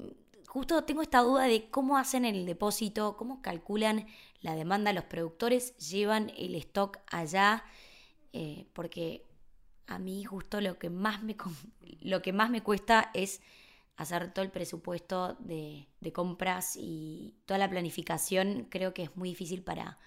justo 0.48 0.84
tengo 0.84 1.02
esta 1.02 1.22
duda 1.22 1.46
de 1.46 1.69
cómo 1.69 1.98
hacen 1.98 2.26
el 2.26 2.46
depósito, 2.46 3.17
cómo 3.17 3.41
calculan 3.41 4.08
la 4.41 4.56
demanda, 4.56 4.93
los 4.93 5.06
productores 5.06 5.76
llevan 5.78 6.32
el 6.38 6.56
stock 6.56 7.00
allá. 7.08 7.63
Eh, 8.34 8.67
porque 8.74 9.26
a 9.88 10.00
mí 10.00 10.24
justo 10.24 10.62
lo 10.62 10.78
que, 10.80 10.89
más 10.89 11.24
me, 11.24 11.36
lo 12.02 12.22
que 12.22 12.34
más 12.34 12.50
me 12.50 12.62
cuesta 12.62 13.12
es 13.13 13.41
hacer 13.96 14.34
todo 14.34 14.43
el 14.43 14.52
presupuesto 14.52 15.36
de, 15.39 15.88
compras 16.13 16.76
y 16.76 17.36
toda 17.46 17.58
la 17.58 17.69
planificación. 17.69 18.67
Creo 18.69 18.93
que 18.93 19.04
es 19.04 19.15
muy 19.15 19.30
difícil 19.30 19.63
para 19.63 20.00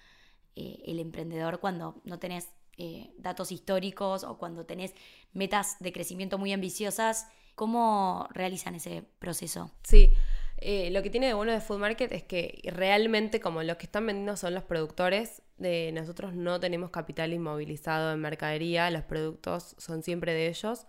eh, 0.55 0.81
el 0.85 0.99
emprendedor 0.99 1.59
cuando 1.59 2.01
no 2.03 2.19
tenés 2.19 2.49
eh, 2.77 3.11
datos 3.17 3.51
históricos 3.51 4.23
o 4.23 4.37
cuando 4.37 4.65
tenés 4.65 4.93
metas 5.33 5.77
de 5.79 5.91
crecimiento 5.91 6.37
muy 6.37 6.53
ambiciosas. 6.53 7.27
¿Cómo 7.55 8.27
realizan 8.33 8.75
ese 8.75 9.03
proceso? 9.19 9.71
Sí. 9.83 10.13
Eh, 10.59 10.89
lo 10.89 11.03
que 11.03 11.09
tiene 11.09 11.27
de 11.27 11.33
bueno 11.35 11.51
de 11.51 11.61
Food 11.61 11.79
Market 11.79 12.11
es 12.11 12.23
que 12.23 12.61
realmente 12.73 13.39
como 13.39 13.61
los 13.61 13.77
que 13.77 13.85
están 13.85 14.07
vendiendo 14.07 14.35
son 14.35 14.55
los 14.55 14.63
productores, 14.63 15.43
de 15.57 15.91
nosotros 15.91 16.33
no 16.33 16.59
tenemos 16.59 16.89
capital 16.91 17.33
inmovilizado 17.33 18.11
en 18.11 18.19
mercadería, 18.19 18.89
los 18.91 19.03
productos 19.03 19.75
son 19.77 20.03
siempre 20.03 20.33
de 20.33 20.47
ellos. 20.47 20.85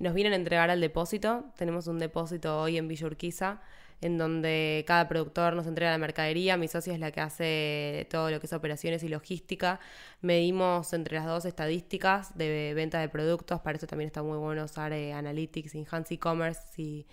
Nos 0.00 0.14
vienen 0.14 0.32
a 0.32 0.36
entregar 0.36 0.70
al 0.70 0.80
depósito, 0.80 1.44
tenemos 1.56 1.86
un 1.86 1.98
depósito 1.98 2.60
hoy 2.60 2.76
en 2.76 2.88
Villa 2.88 3.06
Urquiza, 3.06 3.60
en 4.00 4.18
donde 4.18 4.84
cada 4.86 5.08
productor 5.08 5.54
nos 5.54 5.66
entrega 5.66 5.90
la 5.90 5.98
mercadería, 5.98 6.56
mi 6.56 6.68
socia 6.68 6.92
es 6.92 7.00
la 7.00 7.10
que 7.10 7.20
hace 7.20 8.06
todo 8.10 8.30
lo 8.30 8.40
que 8.40 8.46
es 8.46 8.52
operaciones 8.52 9.02
y 9.02 9.08
logística, 9.08 9.80
medimos 10.20 10.92
entre 10.92 11.16
las 11.16 11.26
dos 11.26 11.44
estadísticas 11.44 12.36
de 12.36 12.74
venta 12.74 13.00
de 13.00 13.08
productos, 13.08 13.60
para 13.60 13.76
eso 13.76 13.86
también 13.86 14.08
está 14.08 14.22
muy 14.22 14.38
bueno 14.38 14.64
usar 14.64 14.92
eh, 14.92 15.12
Analytics, 15.12 15.74
Enhance 15.74 16.14
E-Commerce 16.14 16.60
y 16.76 17.06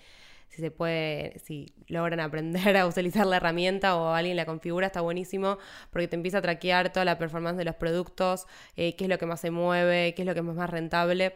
si 0.52 0.62
se 0.62 0.70
puede, 0.70 1.40
si 1.40 1.74
logran 1.88 2.20
aprender 2.20 2.76
a 2.78 2.86
utilizar 2.86 3.26
la 3.26 3.38
herramienta 3.38 3.96
o 3.96 4.14
alguien 4.14 4.36
la 4.36 4.46
configura, 4.46 4.88
está 4.88 5.00
buenísimo 5.02 5.58
porque 5.92 6.10
te 6.10 6.18
empieza 6.18 6.40
a 6.40 6.42
traquear 6.42 6.92
toda 6.92 7.06
la 7.06 7.18
performance 7.18 7.58
de 7.58 7.66
los 7.66 7.76
productos, 7.76 8.48
eh, 8.76 8.96
qué 8.98 9.06
es 9.06 9.10
lo 9.10 9.18
que 9.18 9.26
más 9.26 9.40
se 9.40 9.50
mueve, 9.50 10.14
qué 10.14 10.24
es 10.24 10.26
lo 10.26 10.34
que 10.34 10.42
es 10.42 10.46
más 10.46 10.70
rentable. 10.70 11.36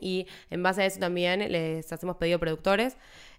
Y 0.00 0.26
en 0.48 0.62
base 0.62 0.82
a 0.82 0.86
eso 0.86 1.00
también 1.00 1.40
les 1.52 1.92
hacemos 1.92 2.16
pedido 2.16 2.38
productores. 2.38 2.96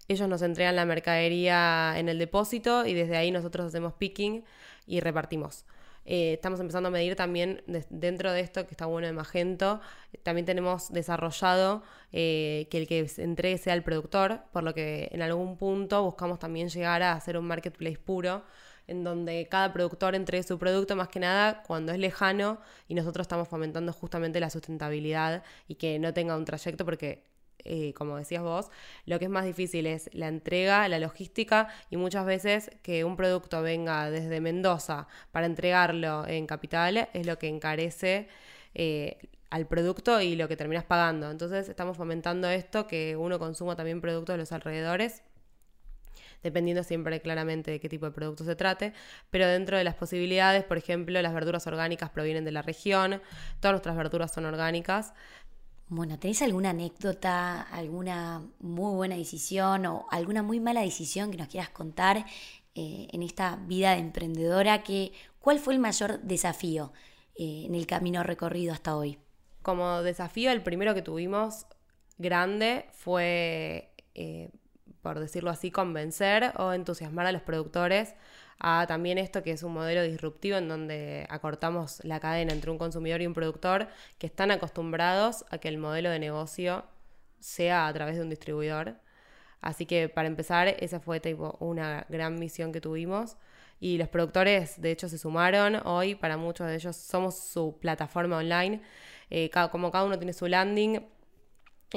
Ellos 0.08 0.28
nos 0.28 0.42
entregan 0.42 0.76
la 0.76 0.84
mercadería 0.84 1.94
en 1.98 2.08
el 2.08 2.18
depósito 2.18 2.86
y 2.86 2.94
desde 2.94 3.16
ahí 3.16 3.30
nosotros 3.30 3.66
hacemos 3.66 3.94
picking 3.94 4.44
y 4.86 5.00
repartimos. 5.00 5.64
Eh, 6.06 6.34
estamos 6.34 6.60
empezando 6.60 6.88
a 6.88 6.92
medir 6.92 7.16
también 7.16 7.62
dentro 7.88 8.30
de 8.32 8.40
esto, 8.40 8.66
que 8.66 8.72
está 8.72 8.84
bueno 8.84 9.06
de 9.06 9.14
Magento, 9.14 9.80
también 10.22 10.44
tenemos 10.44 10.92
desarrollado 10.92 11.82
eh, 12.12 12.68
que 12.70 12.78
el 12.78 12.86
que 12.86 13.10
entregue 13.18 13.56
sea 13.56 13.72
el 13.72 13.82
productor, 13.82 14.42
por 14.52 14.64
lo 14.64 14.74
que 14.74 15.08
en 15.12 15.22
algún 15.22 15.56
punto 15.56 16.02
buscamos 16.02 16.38
también 16.38 16.68
llegar 16.68 17.02
a 17.02 17.12
hacer 17.12 17.38
un 17.38 17.46
marketplace 17.46 17.98
puro 17.98 18.44
en 18.86 19.02
donde 19.02 19.48
cada 19.50 19.72
productor 19.72 20.14
entregue 20.14 20.42
su 20.42 20.58
producto 20.58 20.94
más 20.94 21.08
que 21.08 21.20
nada 21.20 21.62
cuando 21.62 21.92
es 21.92 21.98
lejano 21.98 22.60
y 22.86 22.94
nosotros 22.94 23.24
estamos 23.24 23.48
fomentando 23.48 23.92
justamente 23.94 24.40
la 24.40 24.50
sustentabilidad 24.50 25.42
y 25.68 25.76
que 25.76 25.98
no 25.98 26.12
tenga 26.12 26.36
un 26.36 26.44
trayecto 26.44 26.84
porque 26.84 27.22
eh, 27.64 27.94
como 27.94 28.16
decías 28.16 28.42
vos, 28.42 28.70
lo 29.06 29.18
que 29.18 29.26
es 29.26 29.30
más 29.30 29.44
difícil 29.44 29.86
es 29.86 30.10
la 30.12 30.28
entrega, 30.28 30.88
la 30.88 30.98
logística 30.98 31.68
y 31.90 31.96
muchas 31.96 32.26
veces 32.26 32.70
que 32.82 33.04
un 33.04 33.16
producto 33.16 33.62
venga 33.62 34.10
desde 34.10 34.40
Mendoza 34.40 35.08
para 35.32 35.46
entregarlo 35.46 36.26
en 36.26 36.46
capital 36.46 37.08
es 37.12 37.26
lo 37.26 37.38
que 37.38 37.48
encarece 37.48 38.28
eh, 38.74 39.18
al 39.50 39.66
producto 39.66 40.20
y 40.20 40.36
lo 40.36 40.48
que 40.48 40.56
terminas 40.56 40.84
pagando. 40.84 41.30
Entonces 41.30 41.68
estamos 41.68 41.96
fomentando 41.96 42.48
esto, 42.48 42.86
que 42.86 43.16
uno 43.16 43.38
consuma 43.38 43.76
también 43.76 44.00
productos 44.00 44.34
de 44.34 44.38
los 44.38 44.52
alrededores 44.52 45.22
dependiendo 46.44 46.84
siempre 46.84 47.20
claramente 47.20 47.72
de 47.72 47.80
qué 47.80 47.88
tipo 47.88 48.06
de 48.06 48.12
producto 48.12 48.44
se 48.44 48.54
trate, 48.54 48.92
pero 49.30 49.48
dentro 49.48 49.76
de 49.76 49.82
las 49.82 49.94
posibilidades, 49.94 50.62
por 50.62 50.76
ejemplo, 50.76 51.20
las 51.20 51.34
verduras 51.34 51.66
orgánicas 51.66 52.10
provienen 52.10 52.44
de 52.44 52.52
la 52.52 52.62
región, 52.62 53.20
todas 53.60 53.72
nuestras 53.72 53.96
verduras 53.96 54.32
son 54.32 54.44
orgánicas, 54.44 55.14
bueno, 55.88 56.18
¿tenés 56.18 56.40
alguna 56.42 56.70
anécdota, 56.70 57.62
alguna 57.62 58.42
muy 58.60 58.94
buena 58.94 59.16
decisión 59.16 59.86
o 59.86 60.06
alguna 60.10 60.42
muy 60.42 60.58
mala 60.58 60.80
decisión 60.80 61.30
que 61.30 61.36
nos 61.36 61.48
quieras 61.48 61.70
contar 61.70 62.24
eh, 62.74 63.08
en 63.12 63.22
esta 63.22 63.56
vida 63.56 63.92
de 63.92 63.98
emprendedora? 63.98 64.82
Que, 64.82 65.12
¿Cuál 65.40 65.58
fue 65.58 65.74
el 65.74 65.80
mayor 65.80 66.20
desafío 66.20 66.92
eh, 67.36 67.64
en 67.66 67.74
el 67.74 67.86
camino 67.86 68.22
recorrido 68.22 68.72
hasta 68.72 68.96
hoy? 68.96 69.18
Como 69.62 70.02
desafío, 70.02 70.50
el 70.50 70.62
primero 70.62 70.94
que 70.94 71.02
tuvimos 71.02 71.66
grande 72.18 72.86
fue, 72.92 73.92
eh, 74.14 74.50
por 75.02 75.20
decirlo 75.20 75.50
así, 75.50 75.70
convencer 75.70 76.52
o 76.56 76.72
entusiasmar 76.72 77.26
a 77.26 77.32
los 77.32 77.42
productores 77.42 78.14
a 78.58 78.86
también 78.86 79.18
esto 79.18 79.42
que 79.42 79.52
es 79.52 79.62
un 79.62 79.72
modelo 79.72 80.02
disruptivo 80.02 80.56
en 80.56 80.68
donde 80.68 81.26
acortamos 81.28 82.02
la 82.04 82.20
cadena 82.20 82.52
entre 82.52 82.70
un 82.70 82.78
consumidor 82.78 83.20
y 83.22 83.26
un 83.26 83.34
productor 83.34 83.88
que 84.18 84.26
están 84.26 84.50
acostumbrados 84.50 85.44
a 85.50 85.58
que 85.58 85.68
el 85.68 85.78
modelo 85.78 86.10
de 86.10 86.18
negocio 86.18 86.84
sea 87.40 87.86
a 87.86 87.92
través 87.92 88.16
de 88.16 88.22
un 88.22 88.30
distribuidor. 88.30 88.96
Así 89.60 89.86
que 89.86 90.08
para 90.08 90.28
empezar, 90.28 90.68
esa 90.68 91.00
fue 91.00 91.20
tipo, 91.20 91.56
una 91.60 92.06
gran 92.08 92.38
misión 92.38 92.72
que 92.72 92.80
tuvimos. 92.80 93.36
Y 93.80 93.98
los 93.98 94.08
productores, 94.08 94.80
de 94.80 94.90
hecho, 94.90 95.08
se 95.08 95.18
sumaron. 95.18 95.76
Hoy, 95.86 96.14
para 96.14 96.36
muchos 96.36 96.66
de 96.66 96.74
ellos, 96.74 96.96
somos 96.96 97.38
su 97.38 97.78
plataforma 97.80 98.38
online. 98.38 98.82
Eh, 99.30 99.50
como 99.70 99.90
cada 99.90 100.04
uno 100.04 100.18
tiene 100.18 100.32
su 100.32 100.46
landing, 100.46 101.00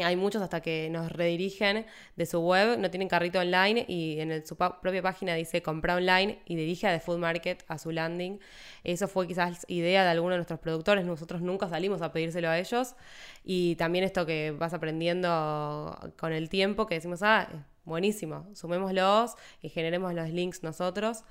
hay 0.03 0.15
muchos 0.15 0.41
hasta 0.41 0.61
que 0.61 0.89
nos 0.89 1.11
redirigen 1.11 1.85
de 2.15 2.25
su 2.25 2.39
web, 2.39 2.77
no 2.77 2.89
tienen 2.89 3.07
carrito 3.07 3.39
online 3.39 3.85
y 3.87 4.19
en 4.19 4.45
su 4.45 4.55
propia 4.55 5.01
página 5.01 5.35
dice 5.35 5.61
comprar 5.61 5.97
online 5.97 6.39
y 6.45 6.55
dirige 6.55 6.87
a 6.87 6.93
The 6.93 6.99
Food 6.99 7.19
Market 7.19 7.63
a 7.67 7.77
su 7.77 7.91
landing. 7.91 8.39
Eso 8.83 9.07
fue 9.07 9.27
quizás 9.27 9.65
idea 9.67 10.03
de 10.03 10.09
alguno 10.09 10.31
de 10.31 10.37
nuestros 10.37 10.59
productores, 10.59 11.05
nosotros 11.05 11.41
nunca 11.41 11.69
salimos 11.69 12.01
a 12.01 12.11
pedírselo 12.11 12.49
a 12.49 12.57
ellos. 12.59 12.95
Y 13.43 13.75
también 13.75 14.03
esto 14.03 14.25
que 14.25 14.51
vas 14.51 14.73
aprendiendo 14.73 15.97
con 16.17 16.33
el 16.33 16.49
tiempo, 16.49 16.87
que 16.87 16.95
decimos, 16.95 17.21
ah, 17.23 17.47
buenísimo, 17.85 18.47
sumémoslos 18.53 19.35
y 19.61 19.69
generemos 19.69 20.13
los 20.13 20.29
links 20.29 20.63
nosotros. 20.63 21.23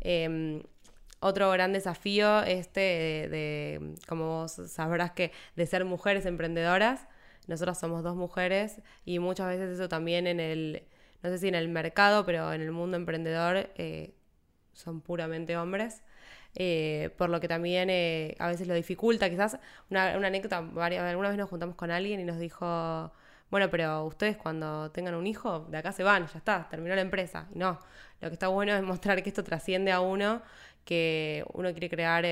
Em, 0.00 0.62
otro 1.20 1.50
gran 1.50 1.72
desafío 1.72 2.42
este 2.42 2.80
de, 2.80 3.28
de, 3.28 3.94
como 4.06 4.42
vos 4.42 4.52
sabrás 4.68 5.12
que 5.12 5.32
de 5.56 5.66
ser 5.66 5.84
mujeres 5.84 6.26
emprendedoras 6.26 7.08
nosotras 7.48 7.80
somos 7.80 8.04
dos 8.04 8.14
mujeres 8.14 8.80
y 9.04 9.18
muchas 9.18 9.48
veces 9.48 9.70
eso 9.70 9.88
también 9.88 10.26
en 10.26 10.38
el, 10.38 10.84
no 11.22 11.30
sé 11.30 11.38
si 11.38 11.48
en 11.48 11.54
el 11.56 11.68
mercado, 11.68 12.24
pero 12.24 12.52
en 12.52 12.60
el 12.60 12.70
mundo 12.70 12.96
emprendedor 12.96 13.70
eh, 13.76 14.14
son 14.72 15.00
puramente 15.00 15.56
hombres. 15.56 16.02
Eh, 16.54 17.10
por 17.18 17.30
lo 17.30 17.40
que 17.40 17.48
también 17.48 17.88
eh, 17.90 18.34
a 18.38 18.48
veces 18.48 18.66
lo 18.66 18.74
dificulta. 18.74 19.30
Quizás 19.30 19.58
una, 19.90 20.14
anécdota, 20.14 20.60
varias, 20.60 21.04
alguna 21.04 21.28
vez 21.28 21.38
nos 21.38 21.48
juntamos 21.48 21.76
con 21.76 21.90
alguien 21.90 22.20
y 22.20 22.24
nos 22.24 22.38
dijo, 22.38 23.12
bueno, 23.50 23.70
pero 23.70 24.04
ustedes 24.04 24.36
cuando 24.36 24.90
tengan 24.90 25.14
un 25.14 25.26
hijo, 25.26 25.66
de 25.70 25.78
acá 25.78 25.92
se 25.92 26.02
van, 26.02 26.26
ya 26.26 26.38
está, 26.38 26.68
terminó 26.68 26.94
la 26.94 27.02
empresa. 27.02 27.48
Y 27.54 27.58
no, 27.58 27.78
lo 28.20 28.28
que 28.28 28.34
está 28.34 28.48
bueno 28.48 28.74
es 28.74 28.82
mostrar 28.82 29.22
que 29.22 29.28
esto 29.28 29.44
trasciende 29.44 29.92
a 29.92 30.00
uno, 30.00 30.42
que 30.84 31.44
uno 31.52 31.70
quiere 31.72 31.88
crear 31.90 32.24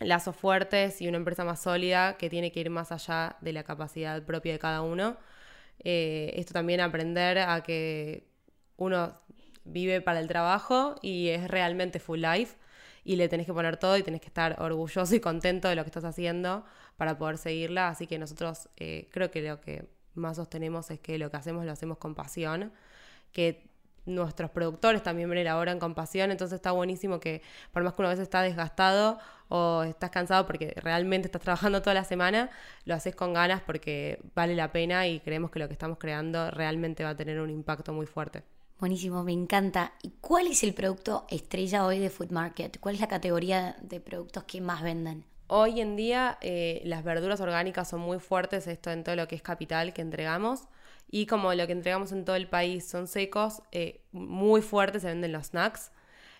lazos 0.00 0.36
fuertes 0.36 1.00
y 1.00 1.08
una 1.08 1.16
empresa 1.16 1.44
más 1.44 1.60
sólida 1.60 2.16
que 2.16 2.30
tiene 2.30 2.52
que 2.52 2.60
ir 2.60 2.70
más 2.70 2.92
allá 2.92 3.36
de 3.40 3.52
la 3.52 3.64
capacidad 3.64 4.22
propia 4.22 4.52
de 4.52 4.58
cada 4.58 4.82
uno. 4.82 5.16
Eh, 5.80 6.32
esto 6.36 6.52
también 6.52 6.80
aprender 6.80 7.38
a 7.38 7.62
que 7.62 8.28
uno 8.76 9.12
vive 9.64 10.00
para 10.00 10.20
el 10.20 10.28
trabajo 10.28 10.96
y 11.02 11.28
es 11.28 11.48
realmente 11.48 12.00
full 12.00 12.20
life 12.20 12.56
y 13.04 13.16
le 13.16 13.28
tenés 13.28 13.46
que 13.46 13.52
poner 13.52 13.76
todo 13.76 13.96
y 13.96 14.02
tenés 14.02 14.20
que 14.20 14.26
estar 14.26 14.60
orgulloso 14.60 15.14
y 15.14 15.20
contento 15.20 15.68
de 15.68 15.76
lo 15.76 15.82
que 15.82 15.88
estás 15.88 16.04
haciendo 16.04 16.64
para 16.96 17.18
poder 17.18 17.38
seguirla. 17.38 17.88
Así 17.88 18.06
que 18.06 18.18
nosotros 18.18 18.68
eh, 18.76 19.08
creo 19.12 19.30
que 19.30 19.42
lo 19.42 19.60
que 19.60 19.88
más 20.14 20.36
sostenemos 20.36 20.90
es 20.90 21.00
que 21.00 21.18
lo 21.18 21.30
que 21.30 21.36
hacemos 21.36 21.64
lo 21.64 21.72
hacemos 21.72 21.98
con 21.98 22.14
pasión, 22.14 22.72
que 23.32 23.68
nuestros 24.04 24.50
productores 24.50 25.02
también 25.02 25.28
ven 25.30 25.44
la 25.44 25.78
con 25.78 25.94
pasión, 25.94 26.30
entonces 26.30 26.56
está 26.56 26.72
buenísimo 26.72 27.20
que 27.20 27.42
por 27.72 27.82
más 27.82 27.94
que 27.94 28.02
una 28.02 28.08
vez 28.10 28.18
está 28.18 28.42
desgastado 28.42 29.18
o 29.48 29.82
estás 29.82 30.10
cansado 30.10 30.46
porque 30.46 30.74
realmente 30.76 31.28
estás 31.28 31.42
trabajando 31.42 31.80
toda 31.80 31.94
la 31.94 32.04
semana, 32.04 32.50
lo 32.84 32.94
haces 32.94 33.14
con 33.14 33.32
ganas 33.32 33.62
porque 33.62 34.20
vale 34.34 34.54
la 34.54 34.72
pena 34.72 35.06
y 35.06 35.20
creemos 35.20 35.50
que 35.50 35.58
lo 35.58 35.68
que 35.68 35.74
estamos 35.74 35.98
creando 35.98 36.50
realmente 36.50 37.04
va 37.04 37.10
a 37.10 37.16
tener 37.16 37.40
un 37.40 37.50
impacto 37.50 37.92
muy 37.92 38.06
fuerte. 38.06 38.42
Buenísimo, 38.78 39.24
me 39.24 39.32
encanta. 39.32 39.92
¿Y 40.02 40.10
cuál 40.20 40.46
es 40.46 40.62
el 40.62 40.72
producto 40.72 41.26
estrella 41.28 41.84
hoy 41.84 41.98
de 41.98 42.10
Food 42.10 42.30
Market? 42.30 42.78
¿Cuál 42.78 42.94
es 42.94 43.00
la 43.00 43.08
categoría 43.08 43.76
de 43.82 43.98
productos 44.00 44.44
que 44.44 44.60
más 44.60 44.82
venden? 44.82 45.24
Hoy 45.48 45.80
en 45.80 45.96
día 45.96 46.38
eh, 46.42 46.82
las 46.84 47.02
verduras 47.02 47.40
orgánicas 47.40 47.88
son 47.88 48.00
muy 48.00 48.20
fuertes, 48.20 48.66
esto 48.66 48.90
en 48.90 49.02
todo 49.02 49.16
lo 49.16 49.26
que 49.26 49.34
es 49.34 49.42
capital 49.42 49.92
que 49.94 50.02
entregamos. 50.02 50.68
Y 51.10 51.26
como 51.26 51.52
lo 51.54 51.66
que 51.66 51.72
entregamos 51.72 52.12
en 52.12 52.24
todo 52.24 52.36
el 52.36 52.48
país 52.48 52.86
son 52.86 53.08
secos, 53.08 53.62
eh, 53.72 54.02
muy 54.12 54.62
fuertes 54.62 55.02
se 55.02 55.08
venden 55.08 55.32
los 55.32 55.46
snacks. 55.46 55.90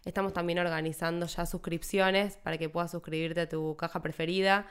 Estamos 0.04 0.32
también 0.32 0.58
organizando 0.58 1.26
ya 1.26 1.46
suscripciones 1.46 2.36
para 2.36 2.58
que 2.58 2.68
puedas 2.68 2.90
suscribirte 2.90 3.42
a 3.42 3.48
tu 3.48 3.76
caja 3.76 4.02
preferida. 4.02 4.66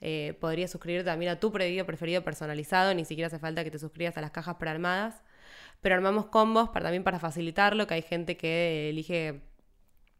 Eh, 0.00 0.36
podrías 0.40 0.70
suscribirte 0.70 1.06
también 1.06 1.32
a 1.32 1.40
tu 1.40 1.52
pedido 1.52 1.86
preferido 1.86 2.22
personalizado, 2.24 2.94
ni 2.94 3.04
siquiera 3.04 3.28
hace 3.28 3.38
falta 3.38 3.64
que 3.64 3.70
te 3.70 3.78
suscribas 3.78 4.16
a 4.18 4.20
las 4.20 4.30
cajas 4.30 4.56
prearmadas. 4.56 5.22
Pero 5.80 5.94
armamos 5.94 6.26
combos 6.26 6.68
para, 6.70 6.84
también 6.84 7.04
para 7.04 7.18
facilitarlo, 7.18 7.86
que 7.86 7.94
hay 7.94 8.02
gente 8.02 8.36
que 8.36 8.90
elige 8.90 9.42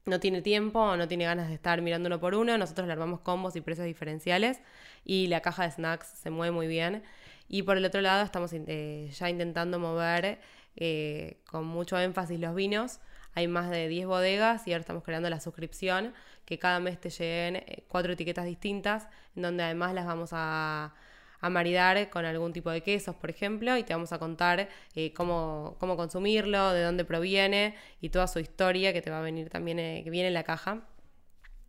no 0.06 0.20
tiene 0.20 0.42
tiempo 0.42 0.80
o 0.80 0.96
no 0.96 1.08
tiene 1.08 1.24
ganas 1.24 1.48
de 1.48 1.54
estar 1.54 1.80
mirando 1.80 2.08
uno 2.08 2.20
por 2.20 2.34
uno, 2.34 2.58
nosotros 2.58 2.86
le 2.86 2.92
armamos 2.92 3.20
combos 3.20 3.56
y 3.56 3.60
precios 3.60 3.86
diferenciales 3.86 4.60
y 5.04 5.28
la 5.28 5.40
caja 5.40 5.64
de 5.64 5.70
snacks 5.70 6.06
se 6.08 6.30
mueve 6.30 6.52
muy 6.52 6.66
bien. 6.66 7.02
Y 7.48 7.62
por 7.62 7.76
el 7.76 7.84
otro 7.84 8.00
lado 8.00 8.24
estamos 8.24 8.50
eh, 8.52 9.10
ya 9.12 9.30
intentando 9.30 9.78
mover 9.78 10.40
eh, 10.76 11.38
con 11.46 11.66
mucho 11.66 11.98
énfasis 11.98 12.38
los 12.40 12.54
vinos. 12.54 13.00
Hay 13.34 13.48
más 13.48 13.70
de 13.70 13.88
10 13.88 14.06
bodegas 14.06 14.66
y 14.66 14.72
ahora 14.72 14.80
estamos 14.80 15.02
creando 15.02 15.28
la 15.30 15.40
suscripción, 15.40 16.14
que 16.44 16.58
cada 16.58 16.80
mes 16.80 17.00
te 17.00 17.10
lleguen 17.10 17.56
eh, 17.56 17.84
cuatro 17.88 18.12
etiquetas 18.12 18.44
distintas, 18.44 19.08
en 19.36 19.42
donde 19.42 19.62
además 19.64 19.94
las 19.94 20.06
vamos 20.06 20.30
a, 20.32 20.94
a 21.40 21.50
maridar 21.50 22.10
con 22.10 22.24
algún 22.24 22.52
tipo 22.52 22.70
de 22.70 22.82
quesos, 22.82 23.14
por 23.16 23.30
ejemplo, 23.30 23.76
y 23.76 23.82
te 23.82 23.92
vamos 23.92 24.12
a 24.12 24.18
contar 24.18 24.68
cómo, 25.14 25.76
cómo, 25.78 25.96
consumirlo, 25.96 26.72
de 26.72 26.82
dónde 26.82 27.04
proviene 27.04 27.74
y 28.00 28.08
toda 28.08 28.26
su 28.28 28.38
historia 28.38 28.92
que 28.92 29.02
te 29.02 29.10
va 29.10 29.18
a 29.18 29.22
venir 29.22 29.50
también, 29.50 29.76
que 30.04 30.10
viene 30.10 30.28
en 30.28 30.34
la 30.34 30.44
caja. 30.44 30.84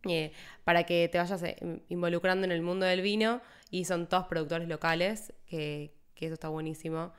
Eh, 0.08 0.32
para 0.64 0.84
que 0.84 1.08
te 1.08 1.18
vayas 1.18 1.42
eh, 1.42 1.56
involucrando 1.88 2.44
en 2.44 2.52
el 2.52 2.62
mundo 2.62 2.86
del 2.86 3.02
vino 3.02 3.40
y 3.70 3.84
son 3.84 4.08
todos 4.08 4.26
productores 4.26 4.68
locales, 4.68 5.32
que, 5.46 5.92
eso 6.16 6.34
está 6.34 6.48
buenísimo. 6.48 7.12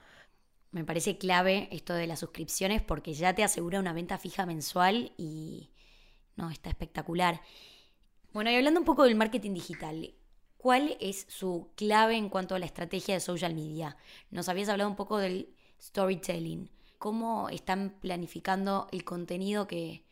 Me 0.77 0.85
parece 0.85 1.17
clave 1.17 1.67
esto 1.71 1.93
de 1.93 2.07
las 2.07 2.19
suscripciones 2.19 2.81
porque 2.81 3.13
ya 3.13 3.33
te 3.33 3.43
asegura 3.43 3.79
una 3.79 3.93
venta 3.93 4.17
fija 4.17 4.45
mensual 4.45 5.11
y 5.17 5.71
no, 6.35 6.49
está 6.51 6.69
espectacular. 6.69 7.41
Bueno, 8.31 8.51
y 8.51 8.55
hablando 8.55 8.79
un 8.79 8.85
poco 8.85 9.03
del 9.03 9.15
marketing 9.15 9.53
digital, 9.53 10.13
¿cuál 10.57 10.95
es 10.99 11.25
su 11.29 11.71
clave 11.75 12.15
en 12.15 12.29
cuanto 12.29 12.53
a 12.53 12.59
la 12.59 12.67
estrategia 12.67 13.15
de 13.15 13.19
social 13.19 13.55
media? 13.55 13.97
Nos 14.29 14.49
habías 14.49 14.69
hablado 14.69 14.89
un 14.89 14.95
poco 14.95 15.17
del 15.17 15.55
storytelling. 15.81 16.69
¿Cómo 16.99 17.49
están 17.49 17.97
planificando 17.99 18.87
el 18.91 19.03
contenido 19.03 19.67
que, 19.67 20.05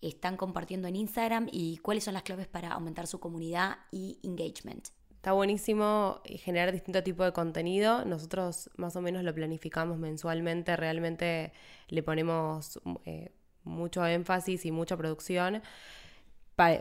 están 0.00 0.36
compartiendo 0.36 0.88
en 0.88 0.96
Instagram 0.96 1.48
y 1.52 1.78
cuáles 1.78 2.04
son 2.04 2.14
las 2.14 2.22
claves 2.22 2.48
para 2.48 2.72
aumentar 2.72 3.06
su 3.06 3.20
comunidad 3.20 3.78
y 3.90 4.18
engagement. 4.22 4.88
Está 5.20 5.32
buenísimo 5.32 6.22
generar 6.24 6.72
distinto 6.72 7.02
tipo 7.02 7.24
de 7.24 7.34
contenido. 7.34 8.06
Nosotros 8.06 8.70
más 8.78 8.96
o 8.96 9.02
menos 9.02 9.22
lo 9.22 9.34
planificamos 9.34 9.98
mensualmente, 9.98 10.74
realmente 10.76 11.52
le 11.88 12.02
ponemos 12.02 12.80
eh, 13.04 13.30
mucho 13.64 14.06
énfasis 14.06 14.64
y 14.64 14.70
mucha 14.70 14.96
producción 14.96 15.60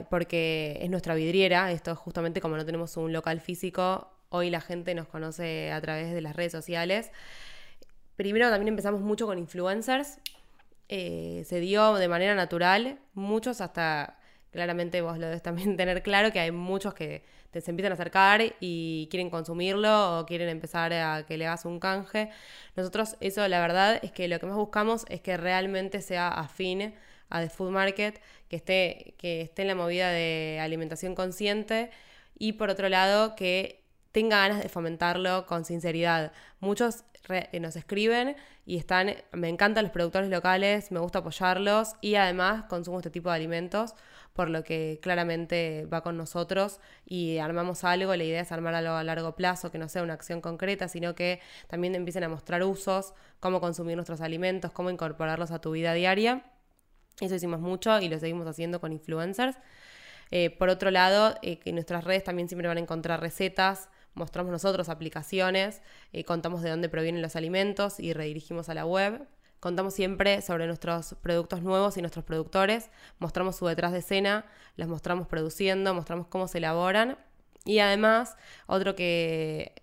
porque 0.10 0.80
es 0.82 0.90
nuestra 0.90 1.16
vidriera. 1.16 1.70
Esto 1.74 1.98
justamente 1.98 2.40
como 2.40 2.56
no 2.56 2.66
tenemos 2.66 2.96
un 2.96 3.12
local 3.12 3.42
físico, 3.42 4.10
hoy 4.30 4.50
la 4.50 4.62
gente 4.62 4.96
nos 4.96 5.10
conoce 5.10 5.74
a 5.74 5.82
través 5.82 6.14
de 6.14 6.22
las 6.22 6.34
redes 6.34 6.54
sociales. 6.54 7.12
Primero 8.16 8.50
también 8.50 8.70
empezamos 8.70 9.02
mucho 9.02 9.26
con 9.26 9.38
influencers, 9.38 10.18
eh, 10.88 11.44
se 11.46 11.60
dio 11.60 11.96
de 11.96 12.08
manera 12.08 12.36
natural, 12.36 13.00
muchos 13.14 13.60
hasta, 13.60 14.19
claramente 14.52 15.02
vos 15.02 15.18
lo 15.18 15.28
debes 15.28 15.44
también 15.44 15.78
tener 15.78 16.02
claro, 16.04 16.32
que 16.32 16.40
hay 16.40 16.52
muchos 16.52 16.94
que 16.94 17.24
te, 17.52 17.62
se 17.62 17.72
empiezan 17.72 17.92
a 17.92 17.96
acercar 17.96 18.42
y 18.60 19.08
quieren 19.10 19.30
consumirlo 19.30 20.20
o 20.20 20.26
quieren 20.26 20.50
empezar 20.50 20.94
a 20.94 21.26
que 21.26 21.38
le 21.38 21.48
hagas 21.48 21.66
un 21.66 21.80
canje. 21.80 22.30
Nosotros 22.76 23.16
eso 23.20 23.48
la 23.48 23.60
verdad 23.62 24.00
es 24.04 24.12
que 24.12 24.28
lo 24.28 24.40
que 24.40 24.46
más 24.46 24.56
buscamos 24.56 25.06
es 25.10 25.22
que 25.22 25.38
realmente 25.38 26.02
sea 26.02 26.30
afín 26.30 26.94
a 27.30 27.42
The 27.42 27.50
Food 27.50 27.72
Market, 27.72 28.22
que 28.48 28.56
esté, 28.56 29.16
que 29.18 29.42
esté 29.42 29.62
en 29.64 29.68
la 29.70 29.76
movida 29.76 30.10
de 30.12 30.60
alimentación 30.62 31.16
consciente 31.16 31.92
y 32.38 32.54
por 32.54 32.70
otro 32.70 32.90
lado 32.90 33.36
que 33.36 33.84
tenga 34.12 34.38
ganas 34.38 34.64
de 34.64 34.70
fomentarlo 34.70 35.46
con 35.46 35.66
sinceridad. 35.66 36.32
Muchos 36.60 37.04
eh, 37.30 37.60
nos 37.60 37.76
escriben 37.76 38.36
y 38.66 38.78
están, 38.78 39.16
me 39.34 39.50
encantan 39.50 39.84
los 39.84 39.92
productores 39.92 40.30
locales, 40.30 40.92
me 40.92 41.00
gusta 41.00 41.20
apoyarlos 41.20 41.96
y 42.02 42.16
además 42.16 42.64
consumo 42.66 43.00
este 43.00 43.12
tipo 43.12 43.30
de 43.30 43.36
alimentos, 43.36 43.94
por 44.34 44.50
lo 44.50 44.64
que 44.64 45.00
claramente 45.02 45.86
va 45.92 46.02
con 46.02 46.18
nosotros 46.18 46.80
y 47.06 47.40
armamos 47.40 47.84
algo, 47.84 48.16
la 48.16 48.24
idea 48.24 48.42
es 48.42 48.52
armar 48.52 48.76
algo 48.76 48.94
a 48.94 49.04
largo 49.04 49.36
plazo, 49.36 49.72
que 49.72 49.78
no 49.78 49.90
sea 49.90 50.04
una 50.04 50.14
acción 50.14 50.42
concreta, 50.42 50.88
sino 50.88 51.16
que 51.16 51.42
también 51.68 51.96
empiecen 51.96 52.24
a 52.24 52.30
mostrar 52.30 52.64
usos, 52.64 53.14
cómo 53.40 53.60
consumir 53.60 53.96
nuestros 53.96 54.22
alimentos, 54.22 54.72
cómo 54.72 54.90
incorporarlos 54.90 55.52
a 55.52 55.60
tu 55.60 55.72
vida 55.72 55.94
diaria. 55.94 56.44
Eso 57.20 57.36
hicimos 57.36 57.60
mucho 57.60 58.00
y 58.00 58.08
lo 58.08 58.18
seguimos 58.20 58.48
haciendo 58.48 58.80
con 58.80 58.92
influencers. 58.94 59.58
Eh, 60.32 60.52
por 60.52 60.70
otro 60.70 60.92
lado, 60.92 61.36
eh, 61.42 61.60
que 61.60 61.70
en 61.70 61.76
nuestras 61.76 62.04
redes 62.04 62.24
también 62.24 62.48
siempre 62.48 62.68
van 62.68 62.78
a 62.78 62.82
encontrar 62.82 63.20
recetas, 63.20 63.90
mostramos 64.14 64.52
nosotros 64.52 64.90
aplicaciones, 64.90 65.82
eh, 66.14 66.24
contamos 66.24 66.62
de 66.62 66.70
dónde 66.70 66.90
provienen 66.90 67.22
los 67.22 67.36
alimentos 67.36 68.00
y 68.00 68.14
redirigimos 68.14 68.70
a 68.70 68.74
la 68.74 68.86
web. 68.86 69.28
Contamos 69.60 69.94
siempre 69.94 70.42
sobre 70.42 70.68
nuestros 70.68 71.16
productos 71.22 71.62
nuevos 71.62 71.98
y 71.98 72.02
nuestros 72.02 72.24
productores, 72.24 72.90
mostramos 73.20 73.58
su 73.58 73.66
detrás 73.66 73.92
de 73.92 74.00
escena, 74.00 74.46
las 74.78 74.88
mostramos 74.88 75.28
produciendo, 75.28 75.94
mostramos 75.94 76.28
cómo 76.28 76.48
se 76.48 76.60
elaboran. 76.60 77.18
Y 77.66 77.80
además, 77.80 78.38
otro 78.68 78.96
que, 78.96 79.74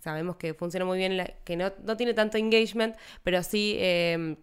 sabemos 0.00 0.36
que 0.36 0.52
funciona 0.54 0.84
muy 0.84 0.98
bien, 0.98 1.34
que 1.44 1.56
no, 1.56 1.72
tiene 1.96 2.12
tanto 2.12 2.36
engagement, 2.36 2.94
pero 3.22 3.42
sí 3.42 3.76
em, 3.78 4.36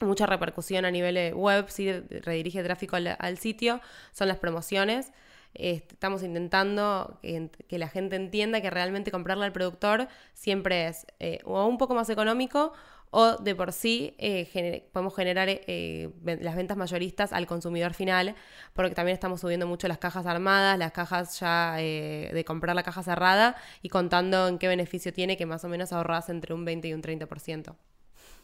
mucha 0.00 0.26
repercusión 0.26 0.84
a 0.84 0.90
nivel 0.90 1.32
web, 1.34 1.66
sí 1.68 1.92
redirige 1.92 2.64
tráfico 2.64 2.96
al 2.96 3.38
sitio, 3.38 3.80
son 4.12 4.28
las 4.28 4.38
promociones 4.38 5.12
estamos 5.54 6.22
intentando 6.22 7.18
que, 7.22 7.78
la 7.78 7.88
gente 7.88 8.16
entienda 8.16 8.60
que 8.60 8.70
realmente 8.70 9.10
comprarle 9.10 9.44
al 9.44 9.52
productor 9.52 10.08
siempre 10.32 10.88
es 10.88 11.06
eh, 11.20 11.40
o 11.44 11.64
un 11.66 11.78
poco 11.78 11.94
más 11.94 12.10
económico 12.10 12.72
o 13.16 13.36
de 13.36 13.54
por 13.54 13.72
sí 13.72 14.14
eh, 14.18 14.88
podemos 14.92 15.14
generar 15.14 15.48
eh, 15.48 16.10
las 16.24 16.56
ventas 16.56 16.76
mayoristas 16.76 17.32
al 17.32 17.46
consumidor 17.46 17.94
final, 17.94 18.34
porque 18.72 18.94
también 18.94 19.14
estamos 19.14 19.40
subiendo 19.40 19.66
mucho 19.66 19.86
las 19.88 19.98
cajas 19.98 20.26
armadas, 20.26 20.78
las 20.78 20.92
cajas 20.92 21.38
ya 21.38 21.74
de 21.74 22.44
comprar 22.46 22.74
la 22.74 22.82
caja 22.82 23.02
cerrada 23.02 23.56
y 23.82 23.88
contando 23.88 24.48
en 24.48 24.58
qué 24.58 24.68
beneficio 24.68 25.12
tiene, 25.12 25.36
que 25.36 25.46
más 25.46 25.64
o 25.64 25.68
menos 25.68 25.92
ahorras 25.92 26.28
entre 26.28 26.54
un 26.54 26.64
20 26.64 26.88
y 26.88 26.92
un 26.92 27.02
30%. 27.02 27.76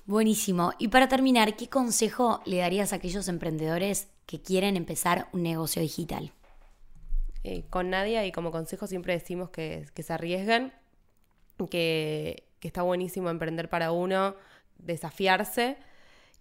Buenísimo. 0.06 0.72
Y 0.78 0.88
para 0.88 1.08
terminar, 1.08 1.56
¿qué 1.56 1.68
consejo 1.68 2.40
le 2.44 2.58
darías 2.58 2.92
a 2.92 2.96
aquellos 2.96 3.28
emprendedores 3.28 4.08
que 4.26 4.40
quieren 4.40 4.76
empezar 4.76 5.28
un 5.32 5.42
negocio 5.42 5.82
digital? 5.82 6.32
Eh, 7.42 7.64
con 7.70 7.90
Nadia 7.90 8.26
y 8.26 8.32
como 8.32 8.50
consejo 8.50 8.86
siempre 8.86 9.14
decimos 9.14 9.50
que, 9.50 9.86
se 9.96 10.12
arriesguen, 10.12 10.72
que, 11.70 12.44
está 12.60 12.82
buenísimo 12.82 13.30
emprender 13.30 13.68
para 13.68 13.92
uno, 13.92 14.34
desafiarse 14.82 15.76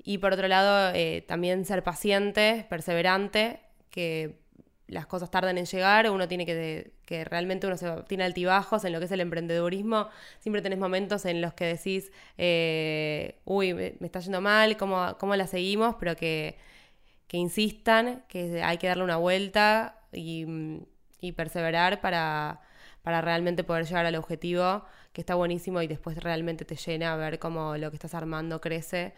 y 0.03 0.17
por 0.19 0.33
otro 0.33 0.47
lado 0.47 0.93
eh, 0.95 1.23
también 1.27 1.65
ser 1.65 1.83
paciente, 1.83 2.65
perseverante, 2.69 3.59
que 3.89 4.39
las 4.87 5.05
cosas 5.05 5.29
tardan 5.29 5.57
en 5.57 5.65
llegar, 5.65 6.09
uno 6.09 6.27
tiene 6.27 6.45
que, 6.45 6.93
que 7.05 7.23
realmente 7.23 7.67
uno 7.67 7.77
se, 7.77 7.89
tiene 8.07 8.23
altibajos 8.23 8.83
en 8.85 8.93
lo 8.93 8.99
que 8.99 9.05
es 9.05 9.11
el 9.11 9.19
emprendedurismo, 9.19 10.09
siempre 10.39 10.61
tenés 10.61 10.79
momentos 10.79 11.25
en 11.25 11.41
los 11.41 11.53
que 11.53 11.65
decís, 11.65 12.11
eh, 12.37 13.39
uy, 13.45 13.73
me, 13.73 13.95
está 14.01 14.19
yendo 14.19 14.41
mal, 14.41 14.77
¿cómo, 14.77 15.15
¿cómo 15.19 15.35
la 15.35 15.47
seguimos? 15.47 15.95
Pero 15.99 16.15
que, 16.15 16.57
que 17.27 17.37
insistan, 17.37 18.23
que 18.27 18.63
hay 18.63 18.77
que 18.77 18.87
darle 18.87 19.03
una 19.03 19.17
vuelta 19.17 19.99
y, 20.11 20.45
y 21.21 21.33
perseverar 21.33 22.01
para, 22.01 22.61
para 23.03 23.21
realmente 23.21 23.63
poder 23.63 23.85
llegar 23.85 24.05
al 24.05 24.15
objetivo, 24.15 24.85
que 25.13 25.21
está 25.21 25.35
buenísimo 25.35 25.81
y 25.81 25.87
después 25.87 26.17
realmente 26.17 26.65
te 26.65 26.75
llena 26.75 27.13
a 27.13 27.17
ver 27.17 27.39
cómo 27.39 27.77
lo 27.77 27.89
que 27.89 27.95
estás 27.95 28.13
armando 28.13 28.61
crece 28.61 29.13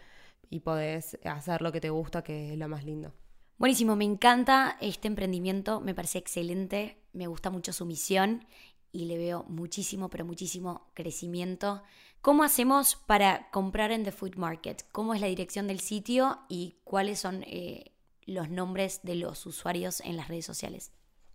y 0.50 0.60
podés 0.60 1.18
hacer 1.24 1.62
lo 1.62 1.72
que 1.72 1.80
te 1.80 1.90
gusta, 1.90 2.22
que 2.22 2.52
es 2.52 2.58
lo 2.58 2.68
más 2.68 2.84
lindo. 2.84 3.12
Buenísimo, 3.58 3.94
me 3.96 4.04
encanta 4.04 4.76
este 4.80 5.08
emprendimiento, 5.08 5.80
me 5.80 5.94
parece 5.94 6.18
excelente, 6.18 6.98
me 7.12 7.26
gusta 7.26 7.50
mucho 7.50 7.72
su 7.72 7.86
misión 7.86 8.44
y 8.90 9.06
le 9.06 9.16
veo 9.16 9.44
muchísimo, 9.48 10.10
pero 10.10 10.24
muchísimo 10.24 10.90
crecimiento. 10.94 11.82
¿Cómo 12.20 12.42
hacemos 12.42 12.96
para 12.96 13.50
comprar 13.50 13.90
en 13.90 14.04
The 14.04 14.12
Food 14.12 14.36
Market? 14.36 14.84
¿Cómo 14.92 15.14
es 15.14 15.20
la 15.20 15.26
dirección 15.26 15.66
del 15.66 15.80
sitio 15.80 16.40
y 16.48 16.76
cuáles 16.84 17.18
son 17.18 17.44
eh, 17.46 17.92
los 18.26 18.50
nombres 18.50 19.00
de 19.02 19.16
los 19.16 19.46
usuarios 19.46 20.00
en 20.00 20.16
las 20.16 20.28
redes 20.28 20.44
sociales? 20.44 20.92